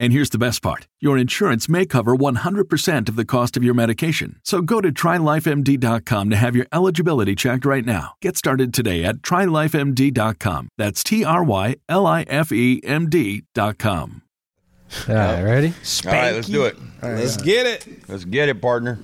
[0.00, 3.74] And here's the best part your insurance may cover 100% of the cost of your
[3.74, 4.40] medication.
[4.42, 8.14] So go to trylifemd.com to have your eligibility checked right now.
[8.22, 10.68] Get started today at trylifemd.com.
[10.78, 14.22] That's T R Y L I F E M D.com.
[15.08, 15.68] All right, ready?
[15.68, 16.76] All right, let's do it.
[17.00, 18.08] Let's get it.
[18.08, 18.98] Let's get it, partner.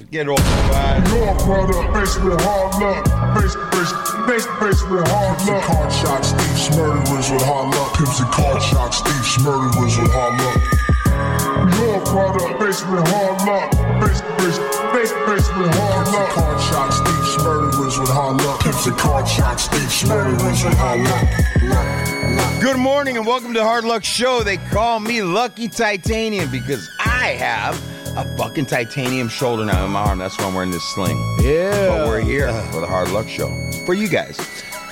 [0.00, 1.04] Let's get off the ride.
[1.12, 3.04] Your brother, basement hard luck.
[3.36, 3.92] Base, base,
[4.24, 5.62] base, basement hard luck.
[5.68, 7.92] Card shots, thieves, murderers with hard luck.
[8.00, 10.56] Pimps and card shots, thieves, murderers with hard luck.
[11.76, 13.68] Your brother, basement hard luck.
[14.00, 14.56] Base, base,
[14.96, 16.30] base, basement hard luck.
[16.32, 18.60] Card shots, thieves, murderers with hard luck.
[18.64, 22.62] Pimps and card shots, thieves, murderers with hard luck.
[22.62, 24.42] Good morning and welcome to Hard Luck Show.
[24.44, 27.76] They call me Lucky Titanium because I have
[28.20, 30.18] a fucking titanium shoulder now in my arm.
[30.18, 31.16] That's why I'm wearing this sling.
[31.40, 31.88] Yeah.
[31.88, 33.48] But we're here for the Hard Luck Show
[33.86, 34.36] for you guys.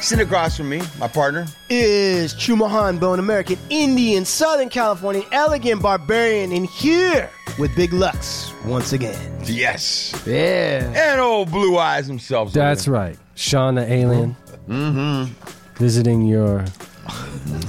[0.00, 1.46] Sitting across from me, my partner.
[1.68, 7.28] is Chumahan Bone American Indian Southern California Elegant Barbarian in here
[7.58, 9.18] with Big Lux once again.
[9.44, 10.14] Yes.
[10.24, 10.92] Yeah.
[10.94, 12.52] And old Blue Eyes himself.
[12.52, 13.18] That's right.
[13.34, 14.36] Sean the alien.
[14.68, 15.32] Mm-hmm.
[15.74, 16.87] Visiting your Earth.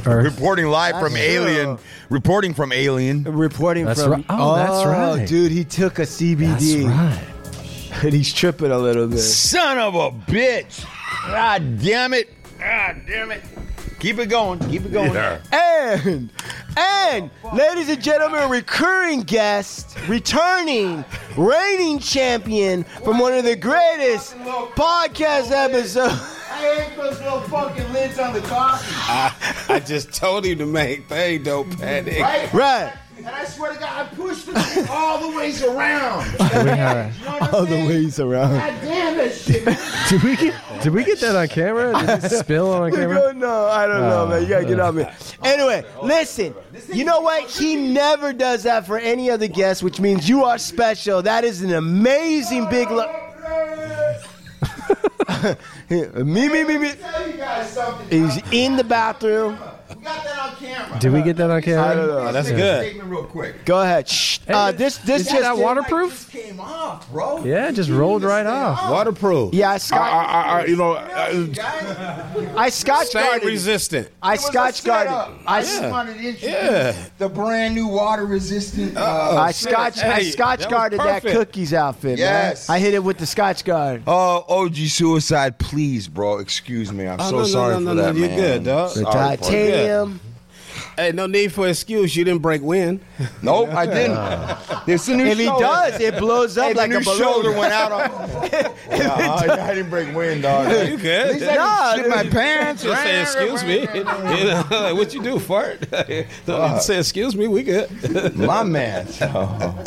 [0.06, 1.78] Reporting live from That's Alien.
[2.10, 3.24] Reporting from Alien.
[3.24, 4.26] Reporting That's from right.
[4.30, 5.28] Oh, that's oh, right.
[5.28, 8.04] dude, he took a CBD That's right.
[8.04, 9.20] and he's tripping a little bit.
[9.20, 10.86] Son of a bitch.
[11.28, 12.30] God damn it.
[12.60, 13.44] God damn it.
[14.00, 14.60] Keep it going.
[14.70, 15.16] Keep it going.
[15.52, 16.30] And
[16.78, 21.04] and ladies and gentlemen, recurring guest, returning,
[21.36, 26.39] reigning champion from one of the greatest podcast episodes.
[26.60, 28.94] I ain't put no fucking lids on the coffee.
[29.74, 32.20] I just told him to make thing, don't panic.
[32.20, 32.54] Right?
[32.54, 32.94] Right.
[33.18, 36.26] And I swear to God, I pushed it all the ways around.
[36.40, 38.58] We You know what I'm All the ways around.
[38.58, 39.66] God damn that shit.
[40.10, 41.94] did we get did we get that on camera?
[42.00, 43.34] Did it spill on camera?
[43.34, 44.44] No, I don't know, man.
[44.44, 45.04] You gotta get on me.
[45.06, 45.16] Ah.
[45.44, 46.56] Anyway, listen.
[46.94, 47.50] You know what?
[47.50, 51.22] He never does that for any other guest, which means you are special.
[51.22, 52.90] That is an amazing big.
[52.90, 53.29] Lo-
[55.90, 56.92] me, me, me, me.
[56.94, 58.10] Tell you guys something.
[58.10, 59.58] He's in the bathroom.
[59.98, 61.00] We got that on camera.
[61.00, 61.84] Did we get that on camera?
[61.86, 62.18] I don't know.
[62.28, 62.86] Oh, that's Make a good.
[62.86, 63.66] Statement real quick.
[63.66, 64.08] Go ahead.
[64.08, 64.40] Shh.
[64.48, 65.62] Uh, this, this Is just that in.
[65.62, 66.34] waterproof?
[66.34, 67.44] It came off, bro.
[67.44, 68.90] Yeah, it just rolled right off.
[68.90, 69.54] Waterproof.
[69.54, 70.02] Yeah, I I, scotch.
[70.12, 73.46] I, I, you know, uh, I scotch stain guarded.
[73.48, 74.10] resistant.
[74.22, 75.12] I it was a scotch guarded.
[75.12, 75.40] setup.
[75.46, 77.06] I, I s- just wanted to introduce Yeah.
[77.18, 78.98] the brand new water resistant.
[78.98, 79.98] Uh, I scotch.
[80.00, 81.34] I Hey, scotch that was guarded that perfect.
[81.36, 82.18] cookies outfit.
[82.20, 82.68] Yes.
[82.70, 82.76] man.
[82.76, 84.04] I hit it with the Scotchgard.
[84.08, 86.40] Oh, OG Cuicide, please, bro.
[86.40, 87.08] Excuse me.
[87.08, 88.38] I'm Oh, so no, no, sorry no, for no, that, you're man.
[88.40, 88.90] good, dog.
[88.94, 89.48] The Sorry for it.
[89.82, 90.20] Titanium.
[90.96, 92.16] Hey, no need for excuse.
[92.16, 93.00] You didn't break wind.
[93.42, 94.18] Nope, I didn't.
[94.88, 97.20] It's a new If he does, it blows up Hey, like the a new balloon.
[97.22, 97.92] shoulder went out.
[97.92, 98.02] On,
[98.92, 100.72] I, I didn't break wind, dog.
[100.90, 101.42] You good?
[101.42, 102.82] Nah, Shit my pants.
[102.84, 103.80] Just say excuse me.
[103.94, 104.04] You
[104.46, 105.90] know, like, what you do, fart?
[105.92, 107.48] Don't need to say excuse me.
[107.48, 108.36] We good.
[108.36, 109.08] My man.
[109.22, 109.84] Oh.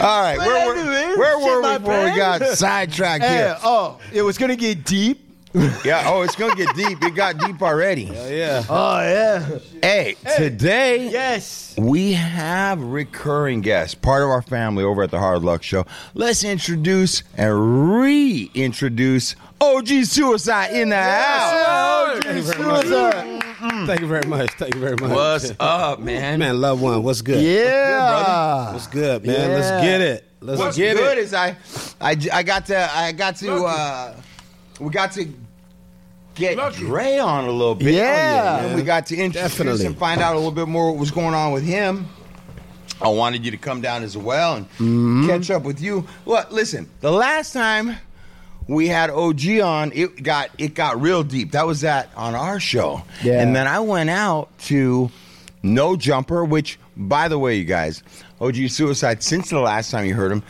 [0.00, 2.58] All right, where, were- anyway, where were we before we got pants.
[2.58, 3.56] sidetracked Hey, here?
[3.62, 5.20] oh, it was gonna get deep.
[5.84, 7.02] Yeah, oh, it's gonna get deep.
[7.02, 8.08] It got deep already.
[8.10, 8.64] Oh yeah.
[8.70, 9.58] Oh yeah.
[9.82, 11.74] Hey, today Yes.
[11.76, 15.84] we have recurring guests, part of our family over at the Hard Luck Show.
[16.14, 17.52] Let's introduce and
[18.00, 22.22] reintroduce OG Cuicide in the house.
[22.22, 23.86] Thank you very much.
[23.86, 24.50] Thank you very much.
[24.52, 25.10] Thank you very much.
[25.10, 26.38] What's up, man?
[26.38, 26.60] man?
[26.60, 27.02] Loved one.
[27.02, 27.42] What's good?
[27.42, 28.72] Yeah.
[28.72, 29.50] What's good, man?
[29.50, 29.56] Yeah.
[29.56, 30.28] Let's get it.
[30.40, 31.24] Let's What's get good it.
[31.24, 31.56] is I,
[32.00, 34.14] I, I got to, I got to, uh,
[34.82, 35.26] we got to
[36.34, 37.94] get Dre on a little bit.
[37.94, 38.64] Yeah.
[38.64, 39.86] and we got to introduce Definitely.
[39.86, 42.08] and find out a little bit more what was going on with him.
[43.00, 45.26] I wanted you to come down as well and Mm-hmm.
[45.28, 46.06] catch up with you.
[46.24, 47.96] Well, listen, the last time
[48.68, 51.52] we had OG on, it got it got real deep.
[51.52, 53.02] That was that on our show.
[53.22, 53.40] Yeah.
[53.42, 55.10] And then I went out to
[55.64, 58.02] No Jumper, which by the way, you guys,
[58.40, 60.42] OG Cuicide, since the last time you heard him,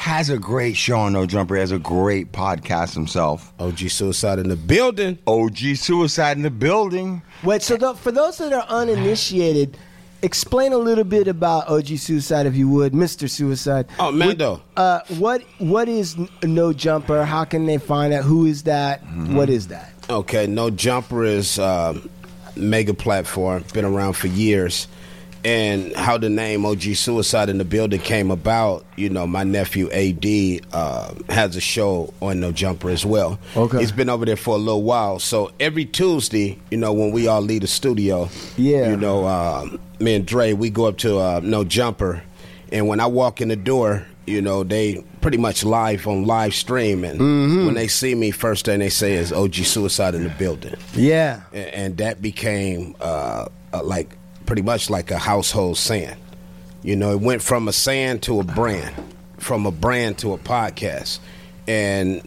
[0.00, 1.56] has a great show on No Jumper.
[1.56, 3.52] He has a great podcast himself.
[3.58, 5.18] OG Cuicide in the building.
[5.26, 7.20] OG Cuicide in the building.
[7.44, 9.76] Wait, so the, for those that are uninitiated,
[10.22, 13.90] explain a little bit about OG Cuicide, if you would, Mister Cuicide.
[13.98, 14.62] Oh, Mando.
[14.74, 17.26] Uh, what what is No Jumper?
[17.26, 18.24] How can they find out?
[18.24, 19.02] Who is that?
[19.02, 19.92] What is that?
[20.08, 22.08] Okay, No Jumper is um,
[22.56, 24.88] mega platform, been around for years.
[25.44, 29.90] And how the name OG Cuicide in the Building came about, you know, my nephew
[29.90, 33.38] AD uh, has a show on No Jumper as well.
[33.56, 33.78] Okay.
[33.78, 35.18] He's been over there for a little while.
[35.18, 38.28] So every Tuesday, you know, when we all leave the studio,
[38.58, 38.90] Yeah.
[38.90, 39.66] you know, uh,
[39.98, 42.22] me and Dre, we go up to uh, No Jumper.
[42.70, 46.54] And when I walk in the door, you know, they pretty much live on live
[46.54, 47.02] stream.
[47.02, 47.64] And Mm-hmm.
[47.64, 51.40] when they see me, first thing they say is OG Cuicide in the Building Yeah.
[51.54, 54.16] and, and that became uh, uh, like
[54.50, 56.16] pretty much like a household saying.
[56.82, 58.92] You know, it went from a saying to a brand,
[59.38, 61.20] from a brand to a podcast,
[61.68, 62.20] and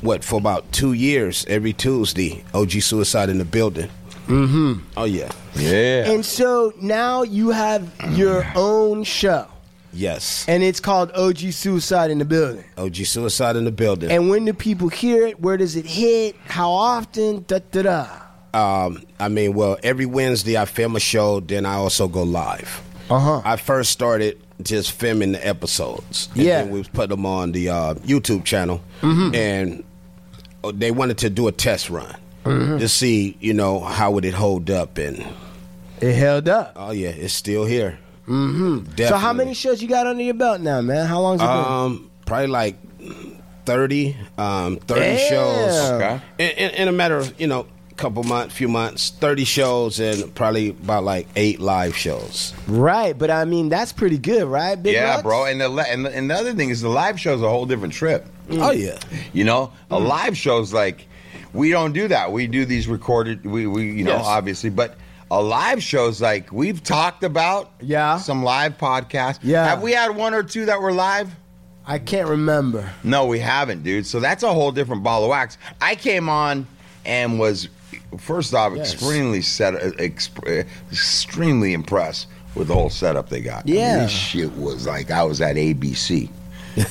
[0.00, 3.90] what for about two years, every Tuesday, OG Cuicide in the building.
[4.26, 4.86] Mm-hmm.
[4.96, 6.10] Oh yeah, Yeah.
[6.10, 9.46] And so now you have your own show,
[9.92, 10.46] yes.
[10.48, 12.64] and it's called OG Cuicide in the Building.
[12.78, 14.10] OG Cuicide in the building.
[14.10, 15.38] And when do people hear it?
[15.42, 16.36] Where does it hit?
[16.46, 17.44] How often?
[17.46, 18.29] Da da da.
[18.52, 22.82] Um, I mean, well, every Wednesday I film a show, then I also go live.
[23.08, 23.42] Uh-huh.
[23.44, 26.28] I first started just filming the episodes.
[26.34, 26.62] And Yeah.
[26.62, 29.84] Then we put them on the uh, YouTube channel, and
[30.64, 32.14] uh, they wanted to do a test run
[32.44, 35.24] to see, you know, how would it hold up, and
[36.00, 36.72] It held up.
[36.76, 37.98] oh yeah, it's still here.
[38.26, 38.96] Mm-hmm.
[38.96, 41.06] So how many shows you got under your belt now, man?
[41.06, 41.50] How long's it been?
[41.50, 42.76] Um, probably like
[43.66, 45.28] 30, um, 30 Damn.
[45.28, 45.90] shows.
[45.92, 46.20] Okay.
[46.38, 47.66] In, in, in a matter of, you know,
[48.00, 52.54] couple months, few months, 30 shows and probably about like eight live shows.
[52.66, 54.74] Right, but I mean that's pretty good, right?
[54.74, 55.22] Big yeah, bucks?
[55.22, 55.44] bro.
[55.44, 57.92] And the, and the and the other thing is the live show's a whole different
[57.94, 58.26] trip.
[58.52, 58.98] Oh, yeah.
[59.32, 60.08] You know, a Mm.
[60.08, 61.06] live show's like
[61.52, 62.32] we don't do that.
[62.32, 63.44] We do these recorded.
[63.44, 64.24] We we you know Yes.
[64.26, 64.96] obviously, but
[65.30, 67.70] a live show's like we've talked about.
[67.80, 68.16] Yeah.
[68.18, 69.38] some live podcasts.
[69.42, 69.64] Yeah.
[69.66, 71.30] have we had one or two that were live?
[71.86, 72.90] I can't remember.
[73.04, 74.06] No, we haven't, dude.
[74.06, 75.58] So that's a whole different ball of wax.
[75.80, 76.66] I came on
[77.04, 77.68] and was
[78.18, 78.92] first off Yes.
[78.94, 83.62] extremely set, uh, exp- uh, extremely impressed with the whole setup they got.
[83.64, 83.96] I mean, Yeah.
[84.00, 86.28] this shit was like I was at ABC.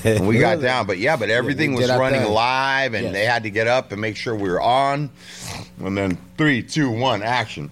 [0.04, 3.14] and we got down, but yeah, but everything we was running live, and Yes.
[3.14, 5.10] they had to get up and make sure we were on.
[5.84, 7.70] And then three, two, one, action.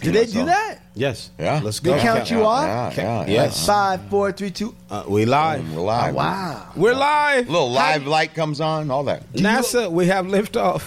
[0.00, 0.78] Did they do that?
[0.94, 1.30] Yes.
[1.38, 1.60] Yeah.
[1.62, 1.92] Let's go.
[1.92, 2.02] They go.
[2.02, 2.96] count you Yeah, off?
[2.96, 3.66] yeah, yeah, Yes.
[3.66, 4.74] Five, four, three, two.
[4.90, 5.74] Uh, we live.
[5.74, 6.14] We're live.
[6.14, 6.68] Wow.
[6.76, 7.48] We're live.
[7.48, 9.30] Little live light comes on, all that.
[9.32, 10.82] NASA, we have liftoff.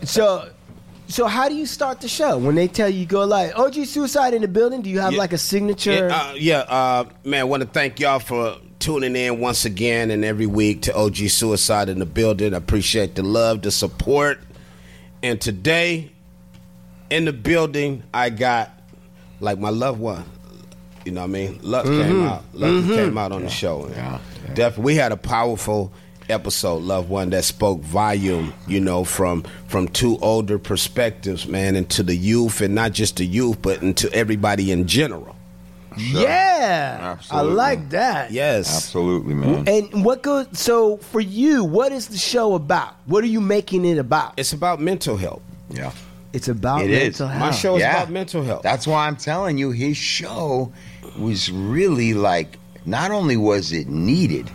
[0.04, 0.50] So,
[1.08, 4.32] so how do you start the show when they tell you go like OG Cuicide
[4.34, 4.82] in the building?
[4.82, 5.18] Do you have Yeah.
[5.18, 6.08] like a signature?
[6.08, 10.10] Yeah, uh, yeah uh, man, I want to thank y'all for tuning in once again
[10.10, 12.54] and every week to OG Cuicide in the building.
[12.54, 14.40] I appreciate the love, the support.
[15.22, 16.12] And today,
[17.10, 18.70] in the building, I got
[19.40, 20.24] like my loved one.
[21.04, 21.58] You know what I mean?
[21.62, 22.26] Lux came mm-hmm.
[22.26, 22.44] out.
[22.52, 22.94] Lux mm-hmm.
[22.94, 23.84] came out on the show.
[23.84, 24.54] And Yeah, yeah.
[24.54, 25.92] Definitely, we had a powerful
[26.28, 28.52] episode, loved one, that spoke volume.
[28.66, 33.26] You know, from from two older perspectives, man, into the youth, and not just the
[33.26, 35.34] youth, but into everybody in general.
[35.96, 37.50] yeah, Absolutely.
[37.50, 38.30] I like that.
[38.30, 38.76] Yes.
[38.76, 39.66] Absolutely, man.
[39.66, 40.46] And what goes?
[40.52, 42.94] So for you, what is the show about?
[43.06, 44.34] What are you making it about?
[44.36, 45.42] It's about mental health.
[45.70, 45.92] Yeah.
[46.32, 47.20] It's about It is.
[47.20, 47.40] mental health.
[47.40, 48.62] My show is about mental health.
[48.62, 50.72] That's why I'm telling you, his show
[51.18, 54.50] was really like, not only was it needed,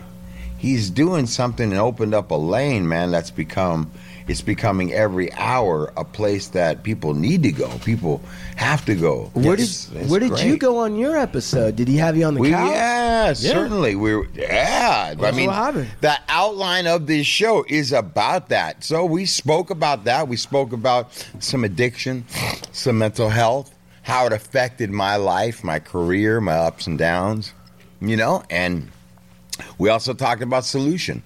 [0.56, 3.90] he's doing something and opened up a lane, man, that's become,
[4.26, 7.68] it's becoming every hour a place that people need to go.
[7.84, 8.22] People
[8.56, 9.30] have to go.
[9.34, 11.76] Where It's- did it's Where did you go on your episode?
[11.76, 12.70] Did he have you on the We, couch?
[12.70, 13.94] yeah, certainly.
[13.96, 15.08] We were, yeah.
[15.10, 18.82] I That's mean, what the outline of this show is about that.
[18.82, 20.26] So we spoke about that.
[20.26, 22.24] We spoke about some addiction,
[22.72, 27.52] some mental health, how it affected my life, my career, my ups and downs,
[28.00, 28.88] you know, and
[29.78, 31.22] we also talked about solution.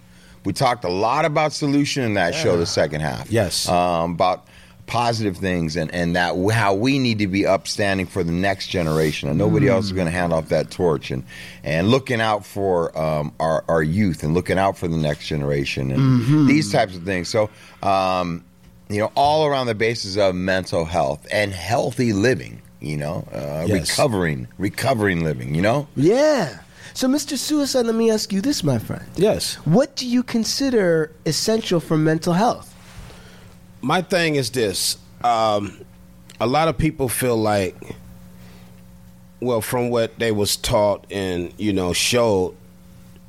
[0.49, 3.31] We talked a lot about solution in that show, the second half.
[3.31, 3.69] Yes.
[3.69, 4.47] Um, about
[4.87, 9.28] positive things and, and that how we need to be upstanding for the next generation
[9.28, 9.73] and nobody Mm.
[9.73, 11.23] else is going to hand off that torch and
[11.64, 15.90] and looking out for um, our, our youth and looking out for the next generation
[15.90, 16.47] and Mhm.
[16.49, 17.50] these types of things so
[17.83, 18.43] um,
[18.88, 23.67] you know all around the basis of mental health and healthy living you know uh,
[23.69, 23.90] Yes.
[23.90, 26.61] recovering recovering living you know Yeah.
[26.99, 27.35] So, Mr.
[27.35, 29.05] Cuicide, let me ask you this, my friend.
[29.14, 29.55] Yes.
[29.64, 32.75] What do you consider essential for mental health?
[33.81, 35.78] my thing is this um,
[36.40, 37.76] a lot of people feel like
[39.38, 42.57] well from what they was taught and you know showed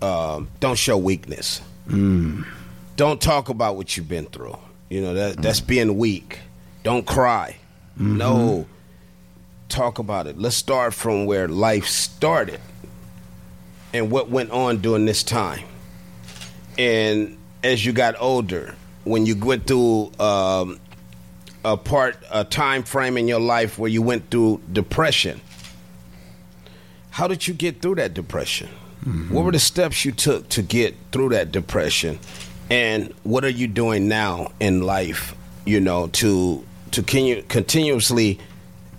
[0.02, 1.62] um, don't show weakness.
[1.88, 4.58] Don't talk about what you've been through.
[4.90, 6.40] You know that that's being weak.
[6.82, 7.58] Don't cry.
[7.96, 8.66] No.
[9.68, 10.40] Talk about it.
[10.40, 12.60] Let's start from where life started
[13.94, 15.66] and what went on during this time.
[16.78, 20.80] And as you got older when you went through um,
[21.66, 25.42] a part a time frame in your life where you went through depression
[27.20, 28.70] how did you get through that depression?
[29.30, 32.18] What were the steps you took to get through that depression?
[32.70, 38.40] And what are you doing now in life you know to to continue, continuously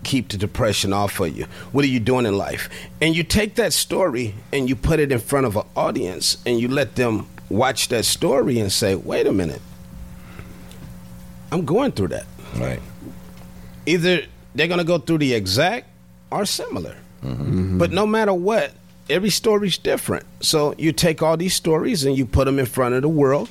[0.03, 1.47] keep the depression off of you.
[1.73, 2.69] What are you doing in life?
[3.01, 6.61] And you take that story and you put it in front of an audience and
[6.61, 9.63] you let them watch that story and say wait a minute.
[11.53, 12.27] I'm going through that.
[12.57, 12.81] Right.
[13.87, 14.23] Either
[14.55, 15.89] they're going to go through the exact
[16.31, 16.97] or similar.
[17.23, 17.79] Mm-hmm.
[17.79, 18.73] But no matter what
[19.09, 20.25] every story's different.
[20.41, 23.49] So you take all these stories and you put them in front of the world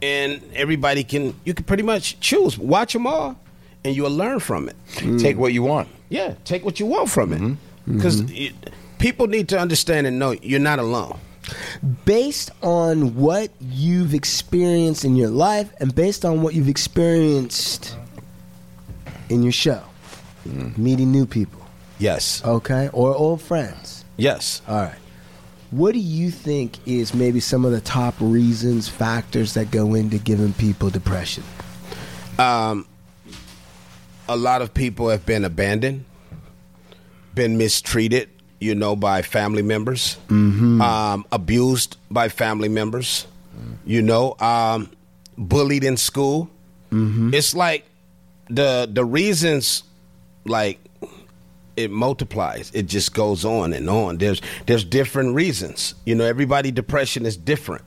[0.00, 2.58] and everybody can you can pretty much choose.
[2.58, 3.38] Watch them all
[3.84, 4.76] and you'll learn from it.
[4.96, 5.20] Mm.
[5.20, 5.88] Take what you want.
[6.08, 7.40] Yeah take what you want from it.
[7.40, 7.96] Mm-hmm.
[7.96, 8.70] Because mm-hmm.
[8.98, 11.18] people need to understand and know you're not alone.
[12.04, 17.96] Based on what you've experienced in your life and based on what you've experienced
[19.30, 19.82] in your show,
[20.46, 20.76] mm.
[20.76, 21.62] meeting new people,
[21.98, 22.42] yes.
[22.44, 24.04] Okay, or old friends.
[24.16, 24.60] yes.
[24.68, 24.98] All right.
[25.70, 30.18] What do you think is maybe some of the top reasons, factors that go into
[30.18, 31.44] giving people depression?
[32.38, 32.86] Um,
[34.28, 36.04] a lot of people have been abandoned,
[37.34, 38.28] been mistreated,
[38.60, 40.16] you know, by family members,
[40.82, 43.26] um, abused by family members,
[43.86, 44.90] you know, um,
[45.36, 46.48] bullied in school.
[47.34, 47.84] It's like
[48.50, 49.82] the the reasons,
[50.44, 50.78] like
[51.76, 52.70] it multiplies.
[52.74, 54.18] It just goes on and on.
[54.18, 55.94] There's there's different reasons.
[56.04, 57.84] You know, everybody depression is different.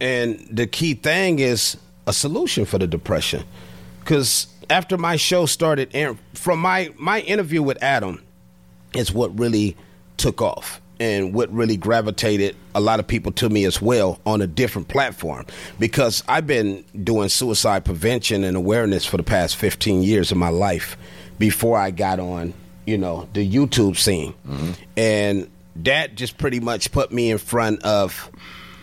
[0.00, 3.44] And the key thing is a solution for the depression.
[4.04, 8.22] Cuz after my show started and from my my interview with Adam
[8.94, 9.76] is what really
[10.16, 14.40] took off and what really gravitated a lot of people to me as well on
[14.40, 15.44] a different platform
[15.78, 20.50] because I've been doing suicide prevention and awareness for the past 15 years of my
[20.50, 20.96] life
[21.38, 22.54] before I got on,
[22.86, 24.32] you know, the YouTube scene.
[24.46, 24.72] Mm-hmm.
[24.96, 28.30] And that just pretty much put me in front of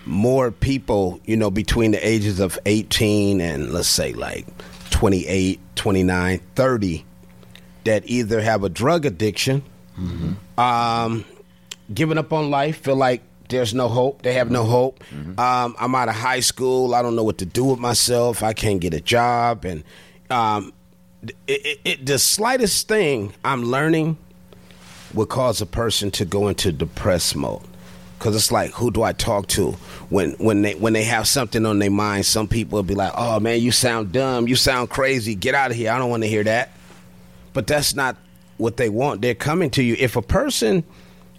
[0.05, 4.45] more people, you know, between the ages of 18 and let's say like
[5.00, 7.06] 28, 29, 30
[7.86, 9.63] that either have a drug addiction,
[10.58, 11.24] um,
[11.94, 14.24] giving up on life, feel like there's no hope.
[14.24, 15.01] They have no hope.
[15.39, 16.94] Um, I'm out of high school.
[16.94, 18.44] I don't know what to do with myself.
[18.44, 19.86] I can't get a job, and
[20.29, 20.74] um,
[21.24, 24.18] it, it, it, the slightest thing I'm learning
[25.13, 27.62] would cause a person to go into depressed mode.
[28.19, 29.71] Cause it's like, who do I talk to
[30.09, 32.25] when when they when they have something on their mind?
[32.25, 34.45] Some people will be like, "Oh man, you sound dumb.
[34.45, 35.35] You sound crazy.
[35.35, 35.91] Get out of here.
[35.91, 36.69] I don't want to hear that."
[37.53, 38.17] But that's not
[38.57, 39.21] what they want.
[39.21, 39.95] They're coming to you.
[39.97, 40.83] If a person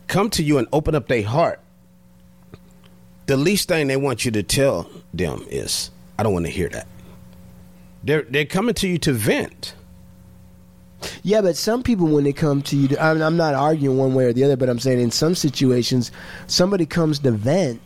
[0.08, 1.60] come to you and open up their heart,
[3.26, 6.70] the least thing they want you to tell them is, "I don't want to hear
[6.70, 6.86] that."
[8.02, 9.74] They're they're coming to you to vent.
[11.22, 14.24] Yeah, but some people, when they come to you, I'm, I'm not arguing one way
[14.26, 16.12] or the other, but I'm saying in some situations,
[16.46, 17.80] somebody comes to vent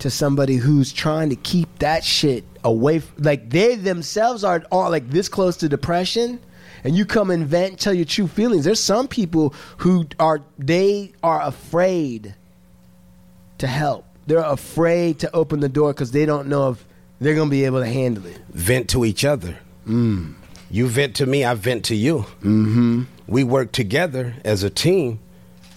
[0.00, 2.98] to somebody who's trying to keep that shit away.
[2.98, 6.38] f- Like they themselves are all like this close to depression,
[6.84, 8.64] and you come and vent, and tell your true feelings.
[8.64, 12.34] There's some people who are they are afraid
[13.58, 14.04] to help.
[14.28, 16.84] They're afraid to open the door because they don't know if
[17.20, 18.38] they're gonna be able to handle it.
[18.50, 19.58] Vent to each other.
[19.88, 20.34] Mm.
[20.70, 22.20] You vent to me, I vent to you.
[22.42, 23.04] Mm-hmm.
[23.26, 25.20] We work together as a team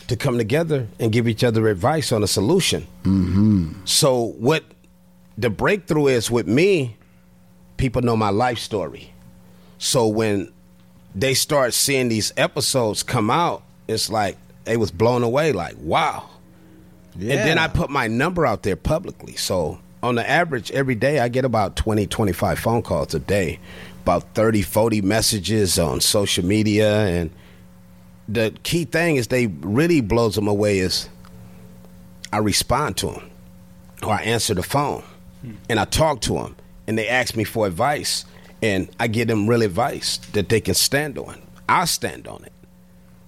[0.08, 2.88] to come together and give each other advice on a solution.
[3.04, 3.86] Mm-hmm.
[3.86, 4.64] So, what
[5.38, 6.98] the breakthrough is with me,
[7.78, 9.14] people know my life story.
[9.78, 10.52] So, when
[11.16, 16.30] they start seeing these episodes come out, it's like they was blown away, like, wow.
[17.14, 19.36] And then I put my number out there publicly.
[19.36, 23.60] So on the average, every day I get about 20, 25 phone calls a day
[24.04, 27.06] about 30, 40 messages on social media.
[27.06, 27.30] And
[28.28, 31.08] the key thing is they really blows them away is
[32.34, 33.30] I respond to them
[34.04, 35.04] or I answer the phone
[35.70, 36.56] and I talk to them
[36.88, 38.26] and they ask me for advice
[38.62, 41.42] and I give them real advice that they can stand on.
[41.68, 42.54] I stand on it.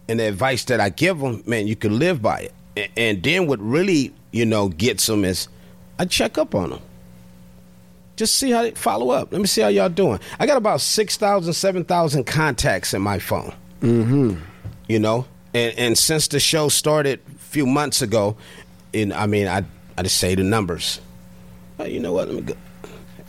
[0.07, 2.91] And the advice that I give them, man, you can live by it.
[2.97, 5.47] And then what really, you know, gets them is
[5.99, 6.81] I check up on them.
[8.15, 9.31] Just see how they follow up.
[9.31, 10.19] Let me see how y'all doing.
[10.39, 13.53] I got about 6,000, 7,000 contacts in my phone.
[13.81, 14.35] Mm-hmm.
[14.87, 15.25] You know?
[15.53, 18.37] And, and since the show started a few months ago,
[18.93, 19.63] and I mean, I,
[19.97, 20.99] I just say the numbers.
[21.79, 22.27] Oh, you know what?
[22.27, 22.53] Let me go.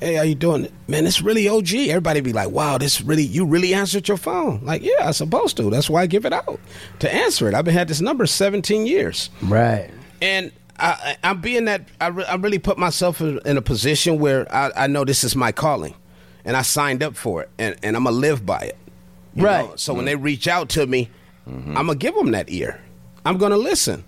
[0.00, 0.68] Hey, how you doing?
[0.86, 1.72] Man, it's really OG.
[1.74, 4.62] Everybody be like, wow, this really, you really answered your phone.
[4.62, 5.70] Like, yeah, I'm supposed to.
[5.70, 6.60] That's why I give it out
[6.98, 7.54] to answer it.
[7.54, 9.30] I've been had this number 17 years.
[9.42, 9.90] Right.
[10.20, 13.62] And I, I- I'm being that, I, re- I really put myself in in a
[13.62, 15.94] position where I, I know this is my calling.
[16.44, 17.50] And I signed up for it.
[17.58, 18.76] And, and I'm going to live by it.
[19.34, 19.66] Right.
[19.66, 19.76] know?
[19.76, 20.06] So when mm-hmm.
[20.06, 21.08] they reach out to me,
[21.46, 22.80] I'm going to give them that ear.
[23.24, 24.04] I'm going to listen.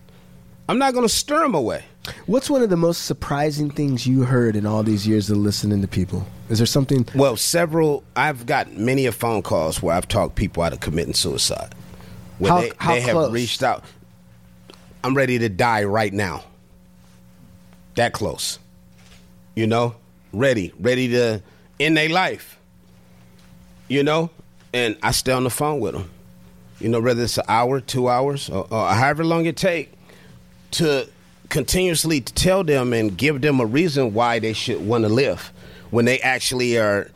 [0.68, 1.84] I'm not going to stir them away.
[2.26, 5.80] What's one of the most surprising things you heard in all these years of listening
[5.82, 6.26] to people?
[6.48, 7.06] Is there something?
[7.14, 8.04] Well, several.
[8.14, 11.74] I've got many of phone calls where I've talked people out of committing suicide.
[12.38, 13.84] Where How- they, how they have reached out.
[15.02, 16.44] I'm ready to die right now.
[17.96, 18.58] That close.
[19.54, 19.96] You know,
[20.32, 21.42] ready, ready to
[21.80, 22.58] end their life.
[23.88, 24.30] You know,
[24.72, 26.10] and I stay on the phone with them.
[26.78, 29.92] You know, whether it's an hour, two hours, or, or however long it take
[30.72, 31.08] to
[31.48, 35.52] continuously tell them and give them a reason why they should want to live
[35.90, 37.08] when they actually are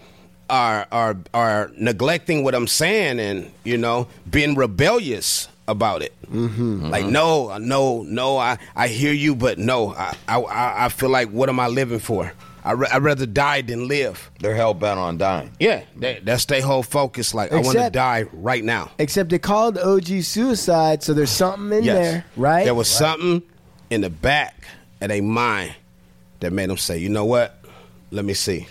[0.48, 6.12] are are are neglecting what I'm saying and you know being rebellious about it.
[6.30, 6.90] Mm-hmm.
[6.90, 8.36] Like no, no, no.
[8.36, 9.94] I I hear you, but no.
[9.94, 12.32] I I I feel like what am I living for?
[12.62, 14.30] I ra- I'd rather die than live.
[14.40, 15.50] They're hell bent on dying.
[15.58, 17.32] Yeah, that, that's their whole focus.
[17.32, 18.90] Like I want to die right now.
[18.98, 21.96] Except they called OG Cuicide, so there's something in Yes.
[21.96, 22.64] there, right?
[22.64, 23.42] There was something
[23.88, 24.62] in the back
[25.00, 25.74] of their mind
[26.40, 27.58] that made them say, you know what?
[28.10, 28.66] Let me see.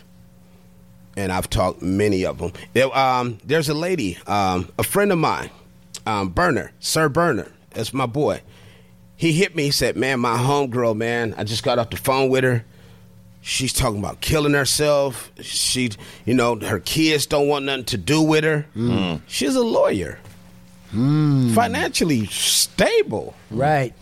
[1.18, 2.54] And I've talked many of them.
[2.74, 5.50] There, um, there's a lady, um, a friend of mine,
[6.10, 7.52] um, Berner, Sir Berner.
[7.72, 8.42] That's my boy.
[9.16, 9.64] He hit me.
[9.64, 11.36] He said, "Man, my homegirl, man.
[11.38, 12.66] I just got off the phone with her.
[13.42, 15.32] She's talking about killing herself.
[15.42, 15.92] She,
[16.26, 18.66] you know, her kids don't want nothing to do with her.
[19.28, 20.20] She's a lawyer,
[21.54, 23.94] financially stable, right?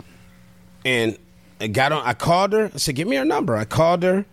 [0.85, 1.17] And
[1.59, 2.03] I got on.
[2.05, 2.71] I called her.
[2.73, 4.25] I said, "Give me her number." I called her.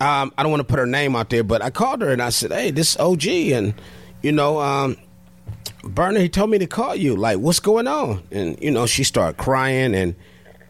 [0.00, 2.22] Um, I don't want to put her name out there, but I called her and
[2.22, 3.74] I said, "Hey, this OG, and
[4.22, 4.96] you know, um,
[5.82, 7.16] Berner, he told me to call you.
[7.16, 10.14] Like, what's going on?" And you know, she started crying and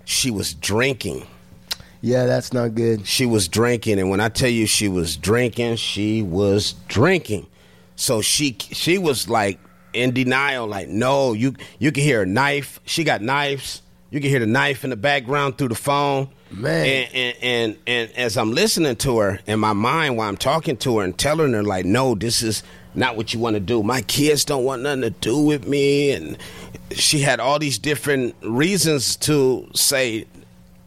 [0.04, 1.26] she was drinking.
[2.02, 3.06] Yeah, that's not good.
[3.06, 7.46] She was drinking, and when I tell you she was drinking, she was drinking.
[7.96, 9.58] So she she was like
[9.92, 12.80] in denial, like, no, you you can hear a knife.
[12.84, 13.82] She got knives.
[14.10, 16.30] You can hear the knife in the background through the phone.
[16.50, 16.86] Man.
[16.86, 20.76] And and, and and as I'm listening to her in my mind while I'm talking
[20.78, 22.62] to her and telling her like, no, this is
[22.94, 23.82] not what you want to do.
[23.82, 26.36] My kids don't want nothing to do with me, and
[26.90, 30.26] she had all these different reasons to say,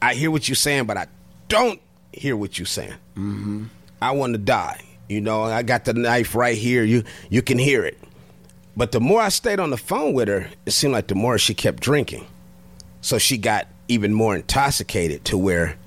[0.01, 1.07] I hear what you're saying, but I
[1.47, 1.79] don't
[2.11, 2.93] hear what you're saying.
[3.15, 3.65] Mm-hmm.
[4.01, 4.81] I want to die.
[5.07, 6.83] You know, I got the knife right here.
[6.83, 7.97] You you can hear it.
[8.75, 11.37] But the more I stayed on the phone with her, it seemed like the more
[11.37, 12.25] she kept drinking.
[13.01, 15.77] So she got even more intoxicated to where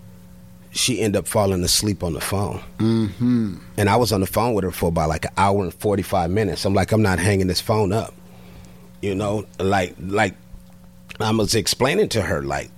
[0.76, 2.62] she ended up falling asleep on the phone.
[2.78, 3.56] Mm-hmm.
[3.76, 6.30] And I was on the phone with her for about like an hour and 45
[6.30, 6.64] minutes.
[6.64, 8.14] I'm like, I'm not hanging this phone up.
[9.00, 10.34] You know, like like
[11.20, 12.70] I was explaining to her like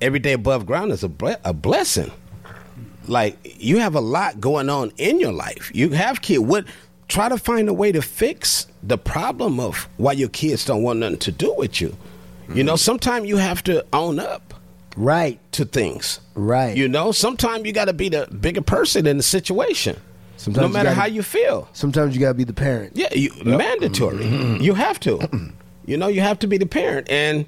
[0.00, 2.10] every day above ground is a ble- a blessing.
[3.06, 5.70] Like you have a lot going on in your life.
[5.74, 6.40] You have kids.
[6.40, 6.64] What
[7.08, 10.98] try to find a way to fix the problem of why your kids don't want
[10.98, 11.96] nothing to do with you.
[12.54, 14.54] You know, sometimes you have to own up
[14.98, 16.20] right to things.
[16.34, 16.76] Right.
[16.76, 19.96] You know, sometimes you got to be the bigger person in the situation.
[20.36, 21.68] Sometimes no you matter gotta- how you feel.
[21.72, 22.92] Sometimes you gotta be the parent.
[22.96, 24.24] Yeah, you, mandatory.
[24.26, 25.18] You have to.
[25.86, 27.10] you know, you have to be the parent.
[27.10, 27.44] And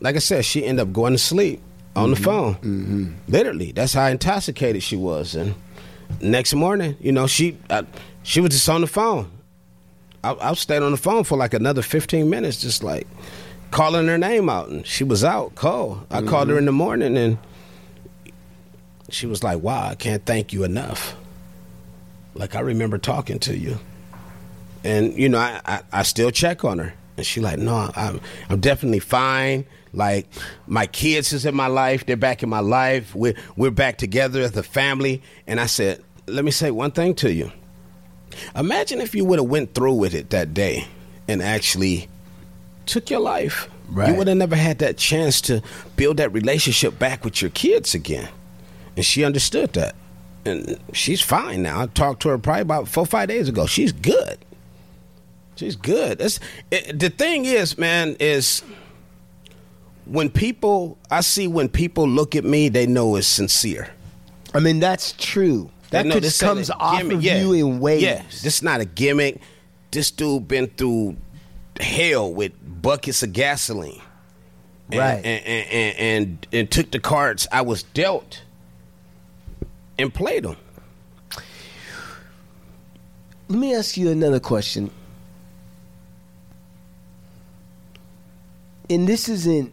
[0.00, 1.60] like I said, she ended up going to sleep
[1.96, 2.54] on the phone.
[2.54, 3.12] Mm-hmm.
[3.26, 5.34] Literally, that's how intoxicated she was.
[5.34, 5.54] And
[6.20, 7.82] next morning, you know, she uh,
[8.22, 9.30] she was just on the phone.
[10.22, 13.08] I, I stayed on the phone for like another fifteen minutes, just like
[13.70, 16.06] calling her name out, and she was out cold.
[16.10, 16.58] I called her mm-hmm.
[16.58, 17.38] in the morning, and
[19.10, 21.16] she was like, "Wow, I can't thank you enough."
[22.34, 23.78] Like I remember talking to you.
[24.84, 28.20] And you know I, I, I still check on her and she like no I'm,
[28.48, 29.66] I'm definitely fine.
[29.92, 30.28] Like
[30.66, 32.06] my kids is in my life.
[32.06, 33.14] They're back in my life.
[33.14, 35.22] We're, we're back together as a family.
[35.46, 37.50] And i said let me say one thing to you.
[38.54, 40.86] Imagine if you would have went through with it that day
[41.26, 42.08] and actually
[42.88, 43.68] took your life.
[43.88, 44.08] Right.
[44.10, 45.62] You would have never had that chance to
[45.96, 48.28] build that relationship back with your kids again.
[48.96, 49.94] And she understood that.
[50.44, 51.82] And she's fine now.
[51.82, 53.66] I talked to her probably about four, five days ago.
[53.66, 54.38] She's good.
[55.56, 56.20] She's good.
[56.20, 58.62] It's, it, the thing is, man, is
[60.04, 63.90] when people, I see when people look at me, they know it's sincere.
[64.54, 65.70] I mean, that's true.
[65.90, 66.04] That
[66.38, 67.16] comes off gimmick.
[67.16, 67.40] of Yeah.
[67.42, 68.02] you in ways.
[68.02, 69.40] Yeah, this not a gimmick.
[69.90, 71.16] This dude been through
[71.80, 74.02] hell with buckets of gasoline.
[74.90, 75.24] And, Right.
[75.24, 78.42] And and, and, and and took the cards I was dealt
[79.98, 80.56] and played them.
[83.48, 84.90] Let me ask you another question.
[88.90, 89.72] And this isn't.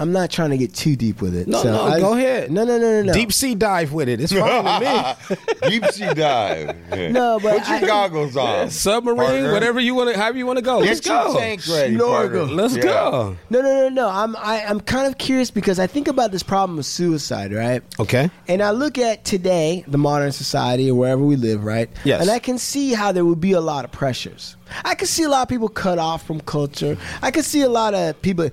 [0.00, 1.48] I'm not trying to get too deep with it.
[1.48, 2.50] No, so no, I- go ahead.
[2.52, 3.12] No, no, no, no, no.
[3.12, 4.20] Deep sea dive with it.
[4.20, 5.48] It's fine with me.
[5.70, 6.76] Deep sea dive.
[7.12, 8.70] No, but Put your I- goggles on.
[8.70, 9.52] Submarine, partner.
[9.52, 10.78] whatever you want to, however you want to go.
[10.78, 11.36] Let's go.
[11.36, 12.46] tank ready, Snorkel.
[12.46, 12.82] Let's Yeah.
[12.82, 13.36] go.
[13.50, 14.08] No, no, no, no.
[14.08, 17.82] I'm I, I'm kind of curious because I think about this problem of suicide, right?
[17.98, 18.30] Okay.
[18.46, 21.90] And I look at today, the modern society or wherever we live, right?
[22.04, 22.20] Yes.
[22.20, 24.56] And I can see how there would be a lot of pressures.
[24.84, 26.96] I can see a lot of people cut off from culture.
[27.22, 28.50] I can see a lot of people.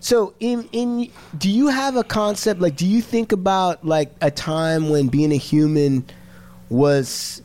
[0.00, 2.76] So, in in do you have a concept like?
[2.76, 6.04] Do you think about like a time when being a human
[6.68, 7.42] was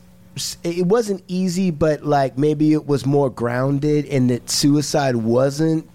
[0.64, 5.88] it wasn't easy, but like maybe it was more grounded, and that suicide wasn't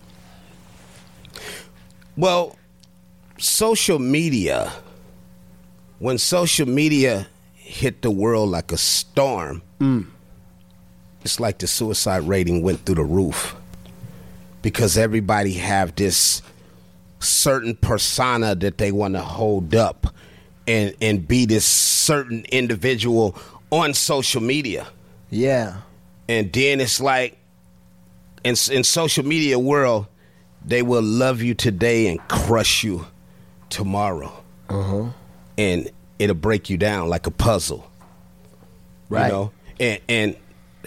[2.15, 2.55] Well,
[3.37, 4.73] social media,
[5.99, 10.05] when social media hit the world like a storm, mm.
[11.23, 13.55] it's like the suicide rating went through the roof
[14.61, 16.41] because everybody have this
[17.19, 20.07] certain persona that they want to hold up
[20.67, 23.35] and and be this certain individual
[23.71, 24.85] on social media
[25.29, 25.77] yeah.
[26.29, 27.37] and then it's like
[28.43, 30.05] in in social media world
[30.65, 33.05] they will love you today and crush you
[33.69, 34.31] tomorrow
[34.69, 35.05] Uh-huh.
[35.57, 35.89] and
[36.19, 37.89] it'll break you down like a puzzle
[39.09, 39.25] Right.
[39.27, 40.35] you know and and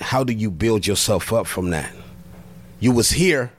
[0.00, 1.90] how do you build yourself up from that
[2.78, 3.50] you was here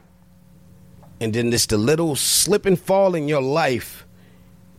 [1.22, 4.06] and then this the little slip and fall in your life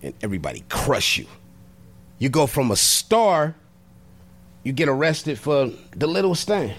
[0.02, 1.26] and everybody crush you.
[2.18, 3.54] You go from a star
[4.64, 6.74] you get arrested for the littlest thing.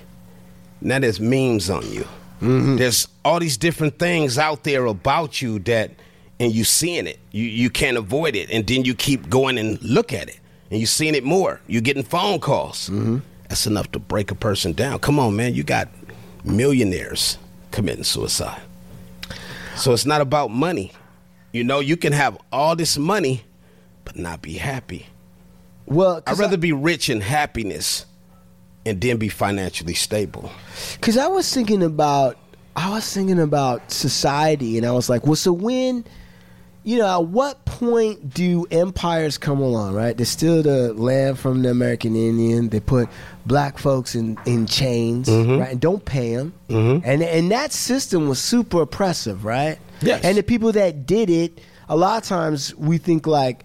[0.81, 2.03] Now there's memes on you.
[2.41, 2.77] Mm-hmm.
[2.77, 5.91] There's all these different things out there about you that
[6.39, 7.19] and you seeing it.
[7.31, 8.49] You you can't avoid it.
[8.51, 10.39] And then you keep going and look at it.
[10.71, 11.61] And you seeing it more.
[11.67, 12.89] You're getting phone calls.
[12.89, 13.19] Mm-hmm.
[13.49, 14.99] That's enough to break a person down.
[14.99, 15.53] Come on man.
[15.53, 15.89] You got
[16.43, 17.37] millionaires
[17.71, 18.61] committing suicide
[19.75, 20.91] so it's not about money.
[21.51, 23.43] You know you can have all this money
[24.05, 25.07] but not be happy.
[25.85, 28.05] Well, i'd rather be rich in happiness
[28.85, 30.51] and then be financially stable.
[30.93, 32.37] Because I was thinking about,
[32.75, 36.05] I was thinking about society, and I was like, well, so when,
[36.83, 39.93] you know, at what point do empires come along?
[39.95, 40.15] Right?
[40.17, 42.69] They steal the land from the American Indian.
[42.69, 43.09] They put
[43.45, 45.59] black folks in in chains, Mm-hmm.
[45.59, 45.71] right?
[45.71, 46.53] And don't pay them.
[46.69, 49.77] And and that system was super oppressive, right?
[50.01, 50.23] Yes.
[50.23, 53.63] And the people that did it, a lot of times we think like.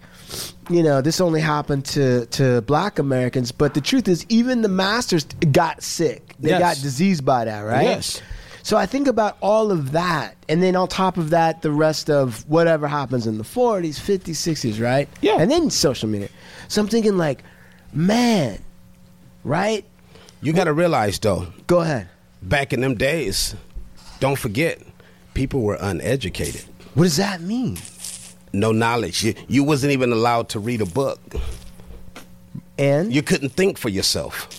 [0.69, 4.67] You know, this only happened to, to black Americans, but the truth is, even the
[4.67, 6.35] masters got sick.
[6.37, 6.59] They Yes.
[6.59, 7.85] got diseased by that, right?
[7.85, 8.21] Yes.
[8.69, 12.07] So I think about all of that, and then on top of that, the rest
[12.07, 15.09] of whatever happens in the 40s, 50s, 60s, right?
[15.21, 15.37] Yeah.
[15.39, 16.29] And then social media.
[16.67, 17.41] So I'm thinking, like,
[17.93, 18.61] man,
[19.43, 19.83] right?
[20.43, 22.09] you got to realize though Go ahead.
[22.43, 23.55] back in them days,
[24.19, 24.79] don't forget,
[25.33, 26.63] people were uneducated.
[26.93, 27.79] What does that mean?
[28.53, 29.23] No knowledge.
[29.23, 31.19] You, you wasn't even allowed to read a book.
[32.77, 34.58] And You couldn't think for yourself.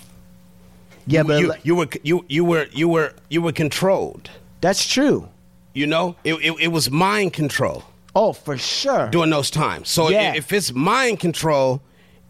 [1.13, 4.31] Yeah, you, but you, you were you you were you were you were controlled.
[4.61, 5.29] that's true.
[5.75, 9.09] You know, it, it, it was mind control Oh, for sure.
[9.11, 9.89] during those times.
[9.89, 10.35] So Yeah.
[10.35, 11.81] if it's mind control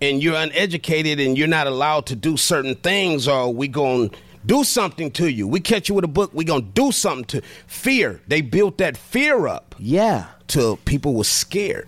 [0.03, 4.17] and you're uneducated and you're not allowed to do certain things, or we going to
[4.45, 7.41] do something to you, we catch you with a book, we gonna do something to
[7.67, 8.21] fear.
[8.29, 9.75] They built that fear up.
[9.79, 10.27] Yeah.
[10.47, 11.87] till people were scared.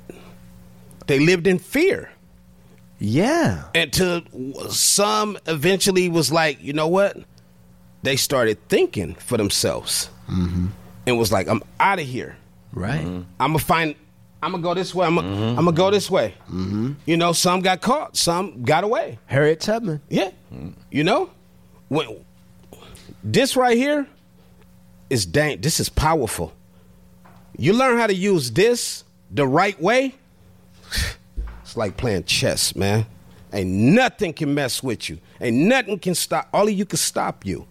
[1.07, 2.12] They lived in fear.
[3.03, 3.65] Yeah.
[3.75, 4.23] Until
[4.71, 7.17] some eventually was like, you know what?
[8.03, 10.67] They started thinking for themselves mm-hmm.
[11.07, 12.37] and was like, I'm out of here.
[12.73, 13.01] Right.
[13.01, 13.23] Mm-hmm.
[13.41, 13.95] I'm gonna find.
[14.43, 15.07] I'm gonna go this way.
[15.07, 15.59] I'm gonna, mm-hmm.
[15.59, 16.35] I'm gonna go this way.
[16.47, 16.93] Mm-hmm.
[17.07, 19.19] You know, some got caught, some got away.
[19.27, 20.01] Harriet Tubman.
[20.09, 20.31] Yeah,
[20.91, 21.31] you know,
[21.89, 22.25] when
[23.23, 24.07] this right here
[25.11, 25.61] is dang.
[25.61, 26.53] This is powerful.
[27.57, 30.15] You learn how to use this the right way.
[31.73, 33.07] It's like playing chess, man.
[33.51, 35.19] Ain't nothing can mess with you.
[35.41, 36.47] Ain't nothing can stop.
[36.53, 37.67] All of you can stop you.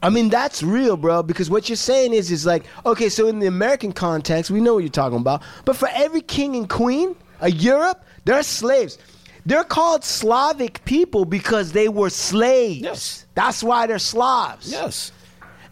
[0.00, 3.40] I mean, that's real, bro, because what you're saying is, is like, okay, so in
[3.40, 5.42] the American context, we know what you're talking about.
[5.64, 8.96] But for every king and queen of Europe, they're slaves.
[9.44, 12.80] They're called Slavic people because they were slaves.
[12.80, 13.26] Yes.
[13.34, 14.70] That's why they're Slavs.
[14.70, 15.10] Yes.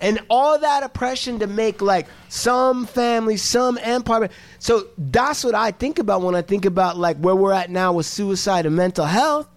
[0.00, 4.28] And all that oppression to make like some family, some empire.
[4.58, 7.92] So that's what I think about when I think about like where we're at now
[7.92, 9.48] with suicide and mental health.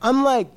[0.00, 0.48] I'm like,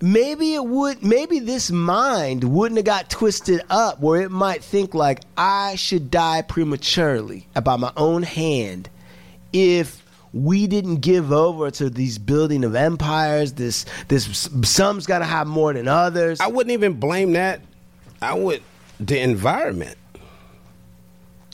[0.00, 4.94] maybe it would maybe this mind wouldn't have got twisted up where it might think
[4.94, 8.90] like I should die prematurely by my own hand
[9.52, 10.04] if
[10.44, 15.46] we didn't give over to these building of empires this this some's got to have
[15.46, 17.60] more than others I wouldn't even blame that.
[18.20, 18.62] I would
[19.00, 19.96] the environment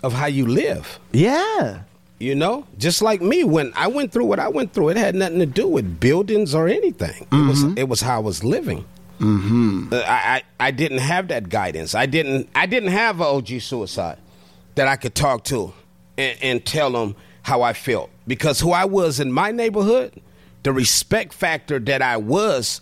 [0.03, 0.99] of how you live.
[1.13, 1.83] yeah
[2.19, 5.15] You know, just like me when I went through what I went through, it had
[5.15, 7.27] nothing to do with buildings or anything.
[7.31, 8.85] It was it was how I was living.
[9.19, 9.89] Mm-hmm.
[9.93, 11.95] I, I I didn't have that guidance.
[11.95, 14.19] I didn't I didn't have a OG suicide
[14.75, 15.73] that I could talk to
[16.19, 20.21] and, and tell them how I felt because who I was in my neighborhood,
[20.63, 22.81] the respect factor that I was,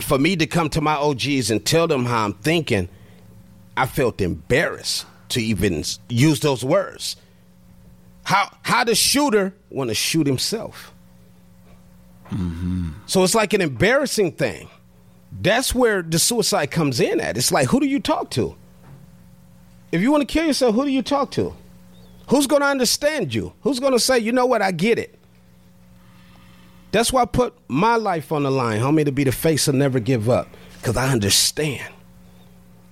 [0.00, 2.88] for me to come to my OGs and tell them how I'm thinking,
[3.76, 7.16] I felt embarrassed to even use those words.
[8.24, 10.92] How how the shooter want to shoot himself?
[12.30, 12.90] Mm-hmm.
[13.06, 14.68] So it's like an embarrassing thing.
[15.32, 17.36] That's where the suicide comes in at.
[17.36, 18.56] It's like who do you talk to?
[19.90, 21.54] If you want to kill yourself, who do you talk to?
[22.30, 23.52] Who's going to understand you?
[23.62, 25.18] Who's going to say, you know what, I get it?
[26.92, 29.74] That's why I put my life on the line, homie, to be the face of
[29.74, 30.48] never give up.
[30.76, 31.92] Because I understand.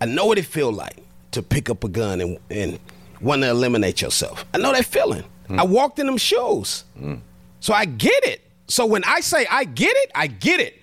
[0.00, 0.96] I know what it feel like
[1.32, 2.80] to pick up a gun and, and
[3.20, 4.44] want to eliminate yourself.
[4.54, 5.24] I know that feeling.
[5.46, 5.60] Hmm.
[5.60, 6.82] I walked in them shoes.
[6.98, 7.16] Hmm.
[7.60, 8.40] So I get it.
[8.66, 10.80] So when I say I get it, I get it.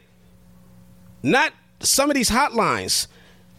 [1.23, 3.07] Not some of these hotlines.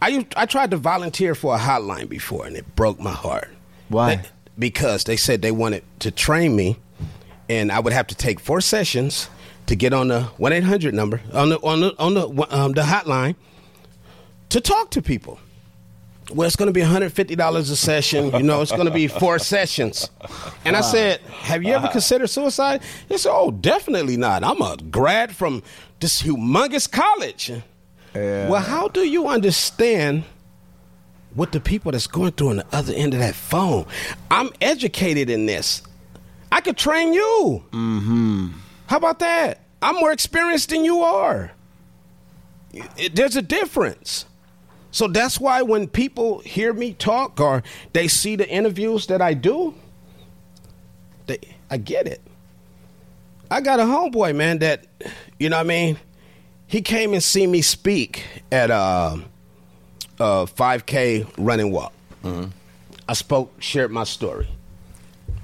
[0.01, 3.49] I I tried to volunteer for a hotline before and it broke my heart.
[3.89, 4.23] Why?
[4.57, 6.77] Because they said they wanted to train me
[7.49, 9.29] and I would have to take four sessions
[9.67, 13.35] to get on the 1-800 number on the on the on the um, the hotline
[14.49, 15.39] to talk to people.
[16.33, 18.31] Well, it's going to be $150 a session.
[18.33, 20.09] You know, it's going to be four sessions.
[20.65, 22.81] And I said, Have you ever considered suicide?
[23.07, 24.43] They said, Oh, definitely not.
[24.43, 25.63] I'm a grad from
[26.01, 27.51] this humongous college.
[28.49, 30.23] Well, how do you understand
[31.37, 33.85] what the people that's going through on the other end of that phone?
[34.31, 35.83] I'm educated in this.
[36.51, 37.63] I could train you.
[37.71, 38.47] Mm-hmm.
[38.87, 39.61] How about that?
[39.81, 41.51] I'm more experienced than you are.
[42.73, 44.25] It- there's a difference.
[44.91, 47.61] So that's why when people hear me talk or
[47.93, 49.75] they see the interviews that I do,
[51.27, 51.37] they
[51.69, 52.21] I get it.
[53.51, 54.87] I got a homeboy, man, that
[55.39, 55.97] you know what I mean?
[56.65, 59.17] He came and see me speak at uh,
[60.19, 61.93] uh 5K running walk.
[63.09, 64.49] I spoke, shared my story.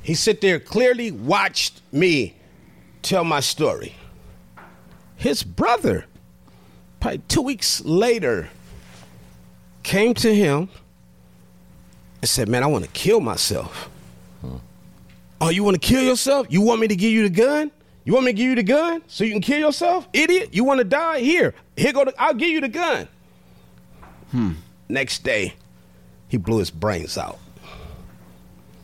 [0.02, 2.36] He sit there clearly watched me
[3.02, 3.96] tell my story.
[5.16, 6.06] His brother,
[7.00, 8.50] probably two weeks later,
[9.84, 10.68] came to him
[12.22, 13.90] and said, Man, I want to kill myself.
[15.40, 16.48] Oh, you want to kill yourself?
[16.50, 17.72] You want me to give you the gun?
[18.06, 20.08] You want me to give you the gun so you can kill yourself?
[20.14, 20.50] Idiot.
[20.54, 21.20] You want to die?
[21.20, 21.54] Here.
[21.78, 23.08] Here go the, I'll give you the gun.
[24.90, 25.54] Next day,
[26.28, 27.40] he blew his brains out.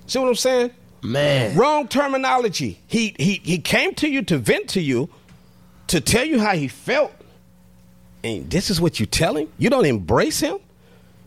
[0.08, 0.72] See what I'm saying?
[1.02, 1.56] Man.
[1.58, 2.82] Wrong terminology.
[2.88, 5.10] He he he came to you to vent to you,
[5.88, 7.14] to tell you how he felt.
[8.24, 9.48] And this is what you tell him?
[9.58, 10.58] You don't embrace him?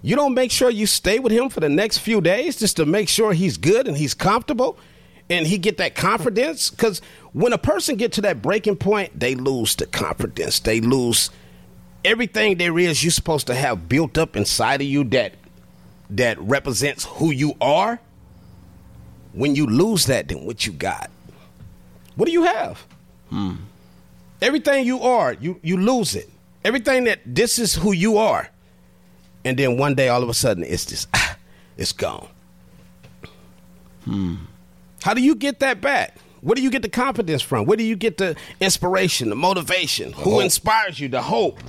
[0.02, 2.84] You don't make sure you stay with him for the next few days just to
[2.84, 4.76] make sure he's good and he's comfortable
[5.30, 7.00] and he get that confidence cuz
[7.32, 10.58] when a person get to that breaking point, they lose the confidence.
[10.58, 11.30] They lose
[12.04, 15.34] everything there is you're supposed to have built up inside of you that
[16.10, 18.00] that represents who you are.
[19.32, 21.10] When you lose that, then what you got?
[22.16, 22.86] What do you have?
[23.30, 23.54] hmm.
[24.42, 26.28] Everything you are, you you lose it.
[26.64, 28.48] Everything that this is who you are,
[29.44, 31.36] and then one day all of a sudden it's just ah,
[31.76, 32.28] it's gone.
[34.04, 34.34] hmm.
[35.02, 36.16] How do you get that back?
[36.42, 37.66] Where do you get the confidence from?
[37.66, 40.12] Where do you get the inspiration, the motivation?
[40.12, 41.06] Who inspires you?
[41.08, 41.60] The hope?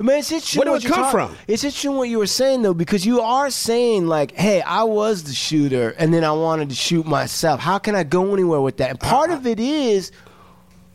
[0.00, 1.36] Man, it's interesting Where do what it come talk- from?
[1.46, 5.24] It's interesting what you were saying though, because you are saying like, "Hey, I was
[5.24, 7.60] the shooter, and then I wanted to shoot myself.
[7.60, 9.38] How can I go anywhere with that?" And part Uh-huh.
[9.38, 10.10] of it is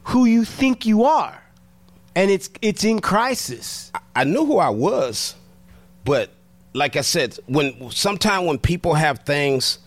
[0.06, 1.40] who you think you are,
[2.16, 3.92] and it's it's in crisis.
[4.16, 5.36] I knew who I was,
[6.06, 6.32] but
[6.74, 9.78] like I said, when sometime when people have things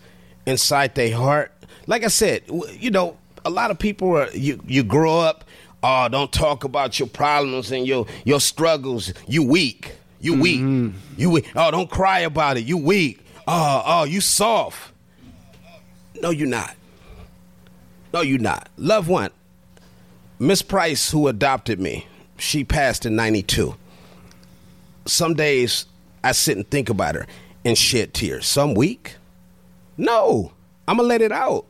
[0.45, 1.51] inside their heart,
[1.85, 2.43] like I said,
[2.79, 5.45] you know, a lot of people are you you grow up
[5.83, 9.13] Oh, don't talk about your problems and your your struggles.
[9.27, 9.95] You weak.
[10.19, 10.59] You weak.
[10.59, 10.97] Mm-hmm.
[11.17, 11.51] You weak.
[11.55, 12.65] Oh, don't cry about it.
[12.65, 13.25] You weak.
[13.47, 14.93] Oh, oh, you soft.
[16.21, 16.75] No, you're not.
[18.13, 18.69] No, you're not.
[18.77, 19.31] Loved one,
[20.37, 22.05] Miss Price, who adopted me,
[22.37, 23.75] she passed in 92.
[25.05, 25.85] Some days
[26.23, 27.25] I sit and think about her
[27.65, 28.45] and shed tears.
[28.45, 29.15] Some week?
[29.97, 30.51] No.
[30.87, 31.65] I'm to let it out.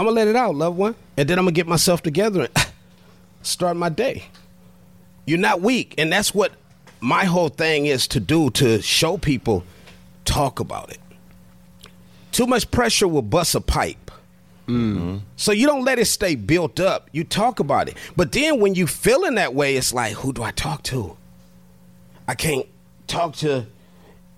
[0.00, 0.94] I'm to let it out, loved one.
[1.18, 2.68] And then I'm to get myself together and
[3.42, 4.24] start my day.
[5.26, 5.94] You're not weak.
[5.98, 6.52] And that's what
[7.00, 9.62] my whole thing is to do to show people
[10.24, 11.00] talk about it.
[12.32, 14.10] Too much pressure will bust a pipe.
[14.68, 15.18] Mm-hmm.
[15.36, 17.10] So you don't let it stay built up.
[17.12, 17.98] You talk about it.
[18.16, 21.18] But then when you feeling that way, it's like, who do I talk to?
[22.26, 22.66] I can't
[23.06, 23.66] talk to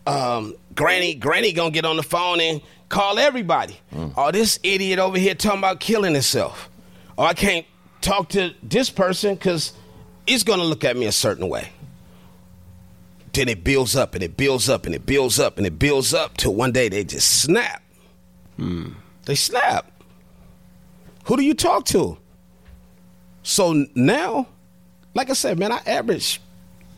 [0.06, 1.14] um, Granny.
[1.14, 3.78] Granny gonna get on the phone and call everybody.
[4.16, 6.68] Oh, this idiot over here talking about killing himself.
[7.16, 7.66] Or I can't
[8.00, 9.72] talk to this person because
[10.26, 11.70] he's gonna look at me a certain way.
[13.32, 16.12] Then it builds up and it builds up and it builds up and it builds
[16.12, 17.82] up till one day they just snap.
[19.24, 19.90] They snap.
[21.24, 22.18] Who do you talk to?
[23.42, 24.48] So now,
[25.14, 26.40] like I said, man, I average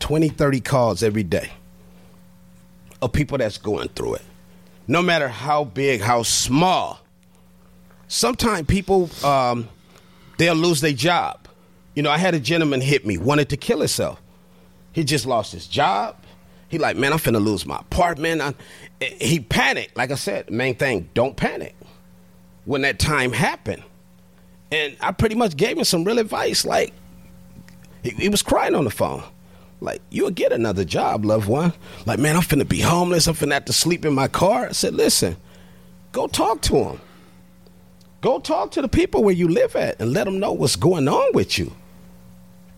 [0.01, 1.51] 20, 30 calls every day
[3.05, 4.23] of people that's going through it.
[4.87, 7.01] No matter how big, how small.
[8.09, 9.69] Sometimes people, um,
[10.39, 11.49] they'll lose their job.
[11.95, 14.21] You know, I had a gentleman hit me, wanted to kill himself.
[14.93, 16.17] He just lost his job.
[16.69, 18.41] He like, man, I'm finna lose my apartment.
[18.41, 18.55] I,
[19.01, 19.97] he panicked.
[19.97, 21.75] Like I said, main thing, don't panic.
[22.65, 23.83] When that time happened,
[24.73, 26.65] and I pretty much gave him some real advice.
[26.65, 26.93] Like,
[28.03, 29.23] he, he was crying on the phone.
[29.85, 31.73] Like, you'll get another job, loved one.
[32.07, 33.27] Like, man, I'm finna be homeless.
[33.27, 34.67] I'm finna have to sleep in my car.
[34.67, 35.37] I said, listen,
[36.13, 37.01] go talk to him.
[38.21, 41.07] Go talk to the people where you live at and let them know what's going
[41.09, 41.75] on with you.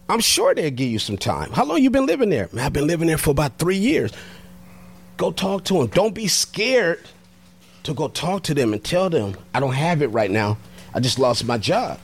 [0.09, 1.53] I'm sure they'll give you some time.
[1.53, 2.49] How long you been living there?
[2.53, 4.13] Man, I've been living there for about three years.
[5.17, 5.87] Go talk to them.
[5.87, 7.09] Don't be scared
[7.85, 10.59] to go talk to them and tell them, I don't have it right now.
[10.93, 12.01] I just lost my job.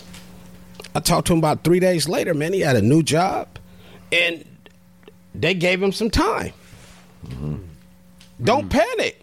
[0.95, 2.53] I talked to him about three days later, man.
[2.53, 3.49] He had a new job.
[4.13, 4.45] And
[5.35, 6.53] they gave him some time.
[8.43, 8.71] Don't mm.
[8.71, 9.19] panic.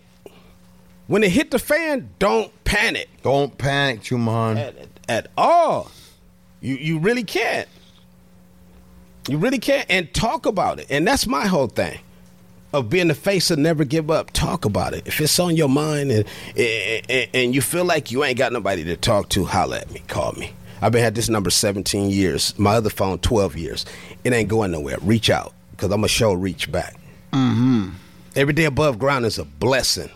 [1.08, 3.10] When it hit the fan, don't panic.
[3.24, 4.58] Don't panic, Chuman.
[4.58, 4.76] At,
[5.08, 5.91] at all.
[6.62, 7.67] You you really can't.
[9.28, 9.86] You really can't.
[9.89, 10.88] And talk about it.
[10.89, 12.00] And that's my whole thing.
[12.72, 14.32] Of being the face of never give up.
[14.32, 15.08] Talk about it.
[15.08, 18.84] If it's on your mind and, and, and you feel like you ain't got nobody
[18.84, 20.04] to talk to, holler at me.
[20.08, 20.52] Call me.
[20.82, 22.58] I've been had this number 17 years.
[22.60, 23.86] My other phone 12 years.
[24.24, 24.98] It ain't going nowhere.
[25.02, 25.54] Reach out.
[25.79, 26.99] Because I'm a show reach back.
[27.31, 27.91] Mm-hmm.
[28.35, 30.09] Every day above ground is a blessing.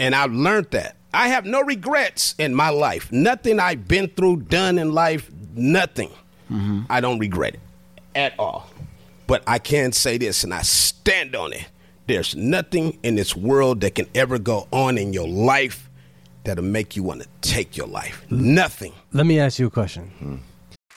[0.00, 0.96] And I've learned that.
[1.14, 3.12] I have no regrets in my life.
[3.12, 6.08] Nothing I've been through, done in life, nothing.
[6.50, 6.82] Mm-hmm.
[6.90, 7.60] I don't regret it
[8.16, 8.68] at all.
[9.28, 11.68] But I can say this, and I stand on it.
[12.08, 15.88] There's nothing in this world that can ever go on in your life
[16.42, 18.24] that'll make you want to take your life.
[18.24, 18.54] Mm-hmm.
[18.54, 18.92] Nothing.
[19.12, 20.10] Let me ask you a question.
[20.18, 20.36] Hmm.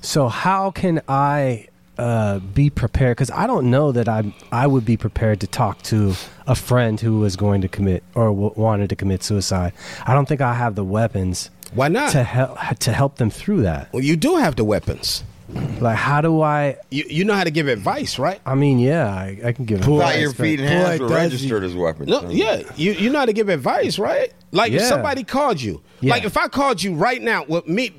[0.00, 3.16] So how can I uh, be prepared?
[3.16, 6.14] Because I don't know that I I would be prepared to talk to
[6.46, 9.72] a friend who was going to commit or w- wanted to commit suicide.
[10.06, 11.50] I don't think I have the weapons.
[11.74, 13.92] Why not to help to help them through that?
[13.92, 15.22] Well, you do have the weapons.
[15.80, 16.76] Like, how do I?
[16.90, 18.38] You you know how to give advice, right?
[18.44, 19.80] I mean, yeah, I, I can give.
[19.80, 22.08] Thought advice, your but- feet and hands Boy, were does registered as weapons.
[22.10, 24.30] No, yeah, you you know how to give advice, right?
[24.52, 24.88] Like if Yeah.
[24.88, 26.10] somebody called you, Yeah.
[26.10, 27.92] like if I called you right now, with me,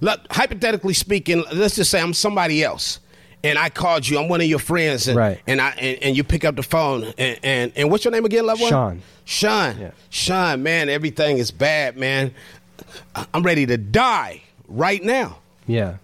[0.00, 3.00] look, hypothetically speaking, let's just say I'm somebody else,
[3.42, 5.40] and I called you, I'm one of your friends, and, Right.
[5.48, 8.24] and I and, and you pick up the phone, and, and and what's your name
[8.24, 8.70] again, loved one?
[8.70, 9.02] Sean.
[9.24, 9.90] Sean, Yeah.
[10.08, 12.32] Sean, man, everything is bad, man.
[13.16, 15.38] I- I'm ready to die right now.
[15.66, 15.94] Yeah.